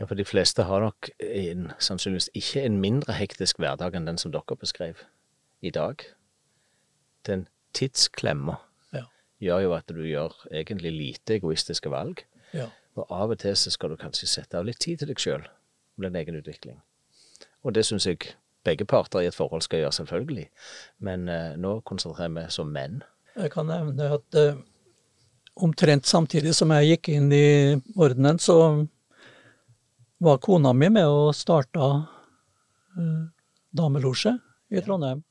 Ja, 0.00 0.06
for 0.08 0.14
de 0.16 0.24
fleste 0.24 0.64
har 0.64 0.80
nok 0.80 1.10
en, 1.20 1.72
sannsynligvis 1.78 2.30
ikke 2.34 2.62
en 2.64 2.78
mindre 2.80 3.12
hektisk 3.18 3.58
hverdag 3.60 3.94
enn 3.98 4.06
den 4.08 4.18
som 4.18 4.32
dere 4.32 4.56
beskrev 4.56 5.02
i 5.62 5.70
dag. 5.70 6.04
Den 7.28 7.46
tidsklemma 7.76 8.56
Ja. 8.94 9.04
gjør 9.40 9.60
jo 9.62 9.72
at 9.76 9.86
du 9.88 10.00
gjør 10.02 10.32
egentlig 10.50 10.92
lite 10.92 11.34
egoistiske 11.36 11.90
valg. 11.92 12.24
Ja. 12.54 12.70
Og 12.96 13.06
av 13.10 13.30
og 13.30 13.38
til 13.38 13.52
så 13.56 13.70
skal 13.70 13.90
du 13.90 13.96
kanskje 13.96 14.26
sette 14.26 14.54
av 14.58 14.64
litt 14.64 14.78
tid 14.80 14.98
til 14.98 15.08
deg 15.08 15.18
sjøl 15.20 15.44
med 15.96 16.12
din 16.12 16.16
egen 16.22 16.34
utvikling. 16.40 16.80
Og 17.62 17.74
det 17.74 17.84
syns 17.84 18.06
jeg 18.06 18.34
begge 18.66 18.86
parter 18.88 19.24
i 19.24 19.28
et 19.30 19.36
forhold 19.36 19.64
skal 19.64 19.84
gjøre, 19.84 19.96
selvfølgelig. 20.00 20.46
Men 21.06 21.28
eh, 21.28 21.56
nå 21.60 21.80
konsentrerer 21.88 22.32
vi 22.36 22.46
som 22.52 22.72
menn. 22.72 23.00
Jeg 23.38 23.52
kan 23.54 23.70
nevne 23.70 24.10
at 24.16 24.38
eh, 24.38 24.58
omtrent 25.60 26.08
samtidig 26.08 26.54
som 26.56 26.72
jeg 26.74 26.94
gikk 26.94 27.12
inn 27.14 27.30
i 27.34 27.78
ordenen, 27.96 28.40
så 28.42 28.86
var 30.20 30.40
kona 30.44 30.72
mi 30.76 30.90
med 30.92 31.08
og 31.08 31.32
starta 31.32 31.86
uh, 32.04 33.22
damelosje 33.72 34.34
i 34.68 34.82
Trondheim. 34.84 35.22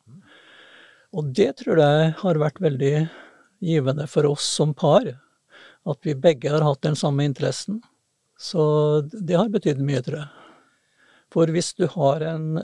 Og 1.14 1.30
det 1.36 1.52
tror 1.62 1.82
jeg 1.82 2.14
har 2.22 2.42
vært 2.42 2.62
veldig 2.62 2.94
givende 3.66 4.08
for 4.10 4.26
oss 4.30 4.48
som 4.58 4.74
par. 4.74 5.06
At 5.90 6.06
vi 6.06 6.18
begge 6.18 6.52
har 6.54 6.66
hatt 6.66 6.82
den 6.86 6.98
samme 6.98 7.26
interessen. 7.26 7.82
Så 8.40 9.02
det 9.14 9.38
har 9.38 9.50
betydd 9.52 9.82
mye, 9.84 10.02
tror 10.06 10.22
jeg. 10.22 10.30
For 11.30 11.54
hvis 11.54 11.74
du 11.78 11.86
har 11.94 12.26
en 12.26 12.62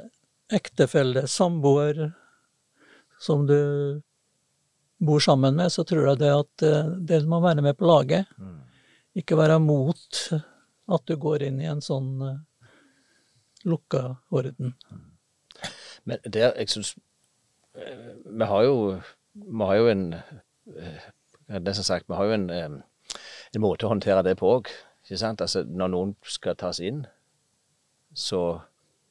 ektefelle, 0.54 1.26
samboer, 1.28 2.12
som 3.20 3.48
du 3.48 4.02
bor 4.98 5.20
sammen 5.20 5.56
med, 5.58 5.72
så 5.72 5.84
tror 5.88 6.12
jeg 6.12 6.22
det 6.22 6.34
at 6.34 6.52
det 6.62 6.74
den 7.10 7.30
må 7.30 7.40
være 7.44 7.64
med 7.66 7.78
på 7.78 7.88
laget. 7.88 8.30
Ikke 9.16 9.38
være 9.40 9.60
mot 9.64 10.20
at 10.92 11.06
du 11.08 11.16
går 11.18 11.48
inn 11.48 11.62
i 11.62 11.70
en 11.70 11.82
sånn 11.84 12.10
eh, 12.22 12.70
lukka 13.66 14.18
orden. 14.36 14.76
Men 16.06 16.22
der, 16.24 16.54
jeg 16.60 16.70
syns 16.70 16.96
Vi 17.74 18.46
har 18.46 18.64
jo 18.68 18.76
Vi 19.34 19.64
har 19.66 19.76
jo 19.80 19.88
en 19.90 20.04
eh, 20.14 21.08
nesten 21.48 21.88
sagt, 21.88 22.10
Vi 22.10 22.16
har 22.16 22.30
jo 22.30 22.36
en, 22.38 22.50
eh, 22.50 22.78
en 23.56 23.64
måte 23.64 23.88
å 23.88 23.94
håndtere 23.94 24.24
det 24.24 24.38
på 24.42 24.52
òg. 24.60 24.70
Altså, 25.10 25.64
når 25.64 25.92
noen 25.94 26.16
skal 26.26 26.56
tas 26.58 26.80
inn, 26.82 27.04
så 28.14 28.62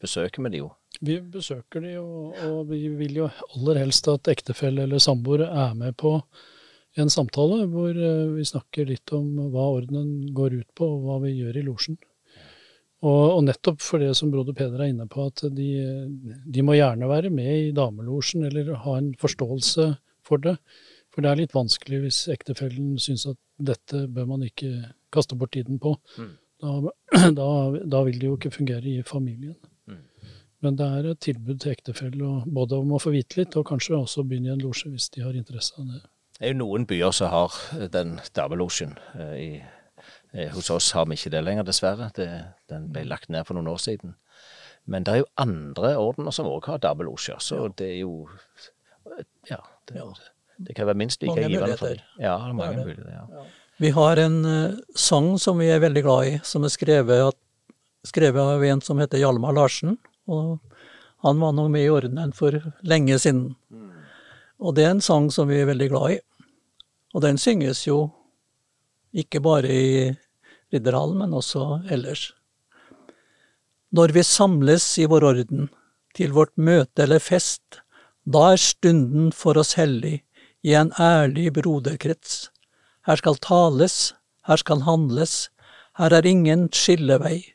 besøker 0.04 0.44
vi 0.44 0.54
de 0.54 0.64
jo. 0.64 0.72
Vi 1.04 1.18
besøker 1.20 1.82
de, 1.82 1.96
og, 2.00 2.36
og 2.46 2.58
vi 2.70 2.86
vil 2.94 3.22
jo 3.24 3.30
aller 3.50 3.82
helst 3.82 4.08
at 4.12 4.30
ektefelle 4.30 4.86
eller 4.86 5.02
samboer 5.02 5.46
er 5.48 5.74
med 5.78 5.96
på 6.00 6.18
en 7.00 7.10
samtale 7.10 7.64
hvor 7.72 7.90
eh, 7.90 8.26
vi 8.36 8.46
snakker 8.46 8.86
litt 8.86 9.12
om 9.16 9.26
hva 9.50 9.68
ordenen 9.80 10.28
går 10.34 10.60
ut 10.60 10.68
på, 10.78 10.86
og 10.86 11.06
hva 11.06 11.20
vi 11.24 11.34
gjør 11.40 11.58
i 11.58 11.64
losjen. 11.66 11.98
Og, 13.04 13.24
og 13.34 13.42
nettopp 13.44 13.82
for 13.84 14.00
det 14.00 14.14
som 14.16 14.30
broder 14.32 14.56
Peder 14.56 14.80
er 14.80 14.92
inne 14.92 15.06
på, 15.10 15.26
at 15.28 15.42
de, 15.52 15.68
de 16.48 16.64
må 16.64 16.78
gjerne 16.78 17.10
være 17.10 17.32
med 17.34 17.50
i 17.66 17.74
damelosjen 17.76 18.46
eller 18.48 18.72
ha 18.86 18.96
en 19.00 19.10
forståelse 19.20 19.90
for 20.24 20.40
det. 20.44 20.56
For 21.12 21.22
det 21.22 21.30
er 21.30 21.42
litt 21.42 21.54
vanskelig 21.54 22.00
hvis 22.06 22.22
ektefellen 22.32 22.94
syns 23.02 23.26
at 23.30 23.38
dette 23.60 24.06
bør 24.10 24.30
man 24.32 24.46
ikke 24.46 24.70
kaste 25.14 25.36
bort 25.38 25.52
tiden 25.54 25.78
på. 25.82 25.92
Mm. 26.16 26.32
Da, 26.64 26.94
da, 27.40 27.48
da 27.92 28.02
vil 28.08 28.18
det 28.22 28.30
jo 28.30 28.38
ikke 28.38 28.54
fungere 28.54 28.88
i 28.88 29.04
familien. 29.06 29.58
Men 30.64 30.76
det 30.80 30.86
er 30.88 31.06
et 31.10 31.20
tilbud 31.20 31.58
til 31.60 31.74
ektefelle 31.74 32.28
både 32.48 32.78
om 32.80 32.94
å 32.96 33.00
få 33.02 33.12
vite 33.12 33.36
litt, 33.42 33.56
og 33.60 33.66
kanskje 33.68 33.98
også 33.98 34.24
begynne 34.24 34.48
i 34.48 34.54
en 34.54 34.62
losje 34.64 34.88
hvis 34.92 35.10
de 35.12 35.20
har 35.26 35.36
interesse 35.36 35.74
av 35.78 35.86
det. 35.90 36.00
Det 36.38 36.48
er 36.48 36.52
jo 36.54 36.58
noen 36.62 36.86
byer 36.88 37.12
som 37.14 37.28
har 37.30 37.52
den 37.92 38.16
damelosjen. 38.34 38.96
Eh, 39.14 39.34
i- 39.38 39.64
eh, 40.32 40.48
Hos 40.54 40.70
oss 40.70 40.90
har 40.96 41.04
vi 41.06 41.14
ikke 41.18 41.30
det 41.30 41.44
lenger, 41.44 41.64
dessverre. 41.68 42.10
Det, 42.16 42.28
den 42.68 42.88
ble 42.92 43.04
lagt 43.04 43.28
ned 43.28 43.46
for 43.46 43.54
noen 43.54 43.68
år 43.68 43.78
siden. 43.78 44.14
Men 44.86 45.04
det 45.04 45.12
er 45.14 45.18
jo 45.22 45.28
andre 45.38 45.94
ordener 45.96 46.32
som 46.32 46.46
òg 46.46 46.64
har 46.66 46.78
damelosjer, 46.78 47.36
så 47.40 47.62
Ja. 47.62 47.68
det 47.76 47.86
er 47.92 48.00
jo 48.00 48.28
Ja. 49.50 49.56
Det, 49.86 49.96
Ja. 49.96 50.12
det 50.64 50.74
kan 50.76 50.86
være 50.86 50.96
minst 50.96 51.22
like 51.22 51.34
givende 51.36 51.76
for 51.78 51.88
dem. 51.88 51.98
Ja, 52.18 52.38
det 52.38 52.48
er 52.48 52.52
mange 52.54 52.72
Det 52.76 52.80
er 52.80 52.84
det. 52.84 52.96
muligheter. 52.96 53.28
Ja. 53.30 53.44
Vi 53.80 53.90
har 53.90 54.16
en 54.18 54.44
eh, 54.44 54.76
sang 54.96 55.38
som 55.38 55.58
vi 55.58 55.66
er 55.68 55.78
veldig 55.80 56.02
glad 56.02 56.26
i, 56.26 56.38
som 56.42 56.64
er 56.64 56.68
skrevet, 56.68 57.34
skrevet 58.06 58.40
av 58.40 58.62
en 58.64 58.80
som 58.80 58.98
heter 58.98 59.18
Hjalmar 59.18 59.52
Larsen. 59.54 59.98
Og 60.30 60.60
han 61.24 61.40
var 61.40 61.54
nå 61.56 61.68
med 61.72 61.86
i 61.86 61.92
ordenen 61.92 62.32
for 62.36 62.56
lenge 62.84 63.18
siden. 63.18 63.54
Og 64.60 64.76
det 64.76 64.84
er 64.84 64.94
en 64.94 65.04
sang 65.04 65.30
som 65.32 65.48
vi 65.48 65.60
er 65.60 65.70
veldig 65.70 65.88
glad 65.92 66.16
i. 66.16 66.18
Og 67.14 67.22
den 67.24 67.38
synges 67.38 67.86
jo 67.86 67.98
ikke 69.14 69.40
bare 69.44 69.70
i 69.70 69.88
Ridderhallen, 70.74 71.20
men 71.22 71.36
også 71.36 71.84
ellers. 71.92 72.32
Når 73.94 74.14
vi 74.16 74.22
samles 74.26 74.86
i 74.98 75.06
vår 75.06 75.24
orden, 75.28 75.68
til 76.14 76.34
vårt 76.34 76.54
møte 76.58 77.04
eller 77.04 77.22
fest, 77.22 77.80
da 78.24 78.52
er 78.52 78.60
stunden 78.60 79.30
for 79.34 79.58
oss 79.60 79.74
hellig 79.78 80.22
i 80.64 80.74
en 80.78 80.92
ærlig 80.98 81.52
broderkrets. 81.54 82.48
Her 83.06 83.20
skal 83.20 83.36
tales, 83.42 84.14
her 84.48 84.56
skal 84.56 84.82
handles, 84.86 85.50
her 85.98 86.14
er 86.14 86.26
ingen 86.26 86.68
skillevei. 86.72 87.54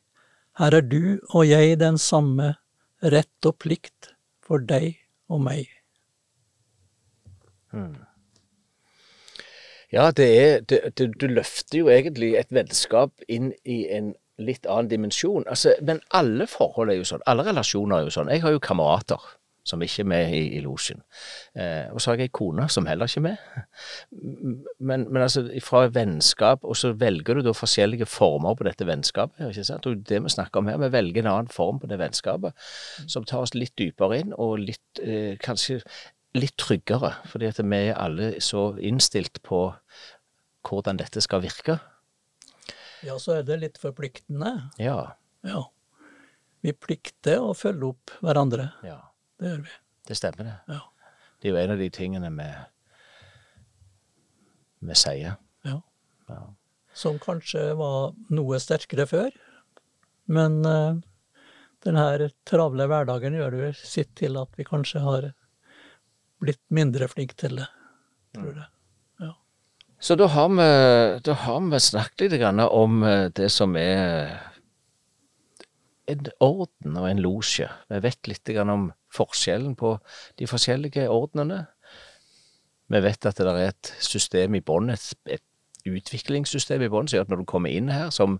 Her 0.59 0.75
er 0.75 0.85
du 0.85 1.19
og 1.33 1.47
jeg 1.47 1.79
den 1.79 1.97
samme, 1.97 2.55
rett 3.01 3.47
og 3.47 3.57
plikt 3.63 4.13
for 4.43 4.63
deg 4.63 4.97
og 5.29 5.43
meg. 5.45 5.69
Ja, 9.93 10.09
det 10.11 10.27
er 10.37 10.59
det, 10.69 11.11
Du 11.21 11.27
løfter 11.27 11.79
jo 11.79 11.89
egentlig 11.89 12.35
et 12.37 12.51
vennskap 12.53 13.11
inn 13.27 13.53
i 13.65 13.87
en 13.93 14.13
litt 14.39 14.65
annen 14.65 14.89
dimensjon. 14.89 15.45
Altså, 15.47 15.73
men 15.81 15.99
alle 16.15 16.47
forhold 16.47 16.89
er 16.89 16.99
jo 17.01 17.07
sånn. 17.09 17.25
Alle 17.27 17.43
relasjoner 17.47 17.99
er 17.99 18.07
jo 18.07 18.13
sånn. 18.13 18.31
Jeg 18.31 18.43
har 18.45 18.55
jo 18.55 18.61
kamerater 18.63 19.19
som 19.67 19.81
ikke 19.83 20.01
er 20.01 20.07
med 20.09 20.33
i, 20.33 20.41
i 20.57 20.61
losjen. 20.63 21.01
Eh, 21.53 21.89
og 21.93 22.01
så 22.01 22.11
har 22.11 22.17
jeg 22.17 22.29
ei 22.29 22.33
kone 22.39 22.67
som 22.71 22.87
heller 22.89 23.09
ikke 23.09 23.19
er 23.19 23.25
med. 23.27 23.37
Men, 24.79 25.05
men 25.11 25.21
altså, 25.21 25.43
fra 25.65 25.83
vennskap, 25.93 26.63
og 26.63 26.77
så 26.79 26.93
velger 26.97 27.39
du 27.39 27.43
da 27.45 27.53
forskjellige 27.55 28.07
former 28.09 28.55
på 28.57 28.65
dette 28.67 28.87
vennskapet. 28.87 29.41
ikke 29.49 29.65
sant? 29.67 29.85
Og 29.89 30.01
det 30.09 30.21
vi 30.23 30.33
snakker 30.33 30.61
om 30.61 30.71
her, 30.71 30.79
vi 30.81 30.91
velger 30.93 31.23
en 31.25 31.31
annen 31.33 31.51
form 31.53 31.81
på 31.81 31.89
det 31.91 31.99
vennskapet, 32.01 32.55
som 33.07 33.27
tar 33.27 33.45
oss 33.45 33.53
litt 33.57 33.75
dypere 33.79 34.21
inn, 34.23 34.33
og 34.37 34.57
litt, 34.63 35.03
eh, 35.03 35.35
kanskje 35.43 35.81
litt 36.37 36.57
tryggere. 36.61 37.15
Fordi 37.29 37.49
at 37.49 37.61
vi 37.61 37.81
er 37.89 37.97
alle 37.99 38.35
så 38.41 38.71
innstilt 38.77 39.41
på 39.45 39.67
hvordan 40.67 40.99
dette 40.99 41.21
skal 41.21 41.41
virke. 41.45 41.79
Ja, 43.05 43.15
så 43.21 43.37
er 43.39 43.45
det 43.47 43.61
litt 43.61 43.77
forpliktende. 43.81 44.71
Ja, 44.79 45.13
Ja. 45.43 45.67
Vi 46.59 46.73
plikter 46.75 47.39
å 47.39 47.53
følge 47.55 47.93
opp 47.93 48.11
hverandre. 48.19 48.73
ja. 48.83 48.97
Det 49.39 49.51
gjør 49.51 49.61
vi. 49.65 49.75
Det 50.09 50.17
stemmer, 50.17 50.47
det. 50.49 50.55
Ja. 50.75 50.79
Det 51.39 51.49
er 51.49 51.53
jo 51.53 51.59
en 51.61 51.73
av 51.75 51.81
de 51.81 51.89
tingene 51.95 52.31
vi, 52.35 52.47
vi 54.89 54.97
sier. 54.99 55.37
Ja. 55.67 55.77
Ja. 56.29 56.39
Som 56.93 57.19
kanskje 57.23 57.69
var 57.79 58.15
noe 58.33 58.59
sterkere 58.59 59.05
før. 59.09 59.29
Men 60.29 60.59
uh, 60.65 60.99
den 61.85 61.97
her 61.97 62.27
travle 62.49 62.89
hverdagen 62.91 63.37
gjør 63.37 63.55
det 63.55 63.71
sitt 63.79 64.11
til 64.19 64.37
at 64.41 64.51
vi 64.59 64.67
kanskje 64.67 65.03
har 65.05 65.31
blitt 66.43 66.61
mindre 66.73 67.07
flinke 67.11 67.37
til 67.39 67.61
det, 67.61 67.69
tror 68.35 68.53
jeg. 68.53 68.69
Så 69.99 70.15
da 70.15 70.29
har 70.31 70.49
vi, 70.49 70.67
da 71.19 71.33
har 71.33 71.59
vi 71.71 71.79
snakket 71.79 72.21
litt 72.31 72.39
grann 72.39 72.59
om 72.63 73.03
eh, 73.03 73.25
det 73.35 73.49
som 73.51 73.75
er 73.75 74.37
en 76.09 76.29
orden 76.39 76.95
og 76.95 77.07
en 77.09 77.19
losje. 77.19 77.67
Vi 77.91 77.99
vet 78.05 78.29
litt 78.31 78.51
om 78.63 78.87
forskjellen 79.15 79.75
på 79.79 79.95
de 80.39 80.47
forskjellige 80.49 81.09
ordnene. 81.09 81.65
Vi 82.89 83.01
vet 83.05 83.25
at 83.29 83.37
det 83.37 83.51
er 83.51 83.69
et 83.69 83.93
system 84.01 84.57
i 84.57 84.63
bånn, 84.65 84.89
et, 84.93 85.13
et 85.29 85.45
utviklingssystem 85.87 86.83
i 86.83 86.89
bånn, 86.91 87.07
som 87.07 87.17
gjør 87.17 87.27
at 87.27 87.31
når 87.31 87.41
du 87.41 87.47
kommer 87.49 87.71
inn 87.73 87.91
her 87.93 88.09
som, 88.13 88.37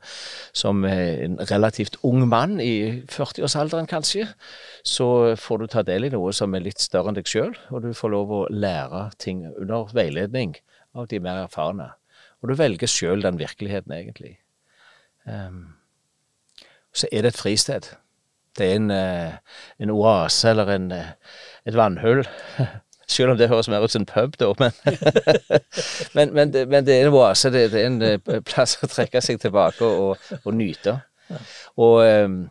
som 0.55 0.83
en 0.85 1.37
relativt 1.51 1.99
ung 2.07 2.25
mann 2.29 2.57
i 2.63 3.05
40-årsalderen 3.11 3.89
kanskje, 3.89 4.27
så 4.83 5.35
får 5.39 5.61
du 5.61 5.69
ta 5.71 5.83
del 5.87 6.07
i 6.07 6.11
noe 6.13 6.33
som 6.35 6.55
er 6.55 6.65
litt 6.65 6.81
større 6.83 7.11
enn 7.11 7.19
deg 7.19 7.29
sjøl, 7.29 7.55
og 7.71 7.85
du 7.85 7.93
får 7.95 8.13
lov 8.15 8.35
å 8.35 8.43
lære 8.51 9.07
ting 9.21 9.45
under 9.51 9.93
veiledning 9.95 10.57
av 10.97 11.09
de 11.11 11.21
mer 11.23 11.45
erfarne. 11.45 11.91
Og 12.39 12.51
du 12.51 12.57
velger 12.59 12.89
sjøl 12.89 13.23
den 13.23 13.39
virkeligheten, 13.39 13.93
egentlig. 13.95 14.37
Um, 15.25 15.75
så 16.95 17.09
er 17.11 17.25
det 17.25 17.33
et 17.33 17.41
fristed. 17.41 17.91
Det 18.57 18.67
er 18.67 18.75
en, 18.75 18.91
eh, 18.91 19.33
en 19.79 19.89
oase 19.93 20.49
eller 20.49 20.71
en, 20.75 20.91
eh, 20.91 21.11
et 21.65 21.77
vannhull. 21.77 22.23
Selv 23.09 23.31
om 23.31 23.37
det 23.37 23.49
høres 23.49 23.69
mer 23.69 23.81
ut 23.81 23.91
som 23.91 24.03
en 24.03 24.05
pub, 24.05 24.35
da. 24.37 24.53
Men, 24.59 24.71
men, 26.15 26.33
men, 26.33 26.53
det, 26.53 26.67
men, 26.69 26.85
det, 26.85 26.95
er 26.95 27.07
en 27.07 27.13
oase. 27.13 27.49
Det, 27.49 27.71
det, 27.71 27.81
er 27.81 27.87
en 27.87 28.01
eh, 28.01 28.41
plass 28.45 28.77
å 28.83 28.89
trekke 28.89 29.21
seg 29.21 29.41
tilbake 29.41 29.85
og, 29.85 30.17
og 30.43 30.53
nyte. 30.53 30.99
Og 31.77 32.23
um, 32.25 32.49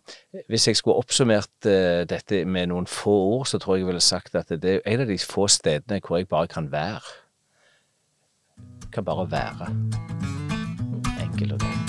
hvis 0.48 0.68
jeg 0.68 0.76
skulle 0.78 0.96
oppsummert 1.02 1.66
uh, 1.66 2.04
dette 2.06 2.44
med 2.44 2.70
noen 2.70 2.86
få 2.86 3.16
ord, 3.34 3.46
så 3.50 3.58
tror 3.58 3.74
jeg 3.76 3.82
jeg 3.82 3.90
ville 3.90 4.04
sagt 4.04 4.38
at 4.38 4.54
det 4.62 4.76
er 4.76 4.86
en 4.86 5.02
av 5.02 5.10
de 5.10 5.18
få 5.18 5.48
stedene 5.50 6.00
hvor 6.04 6.20
jeg 6.20 6.30
bare 6.30 6.46
kan 6.46 6.72
være. 6.72 7.02
Kan 8.92 9.04
bare 9.04 9.30
være. 9.30 9.74
Enkelt 11.20 11.52
og 11.52 11.60
greit. 11.60 11.87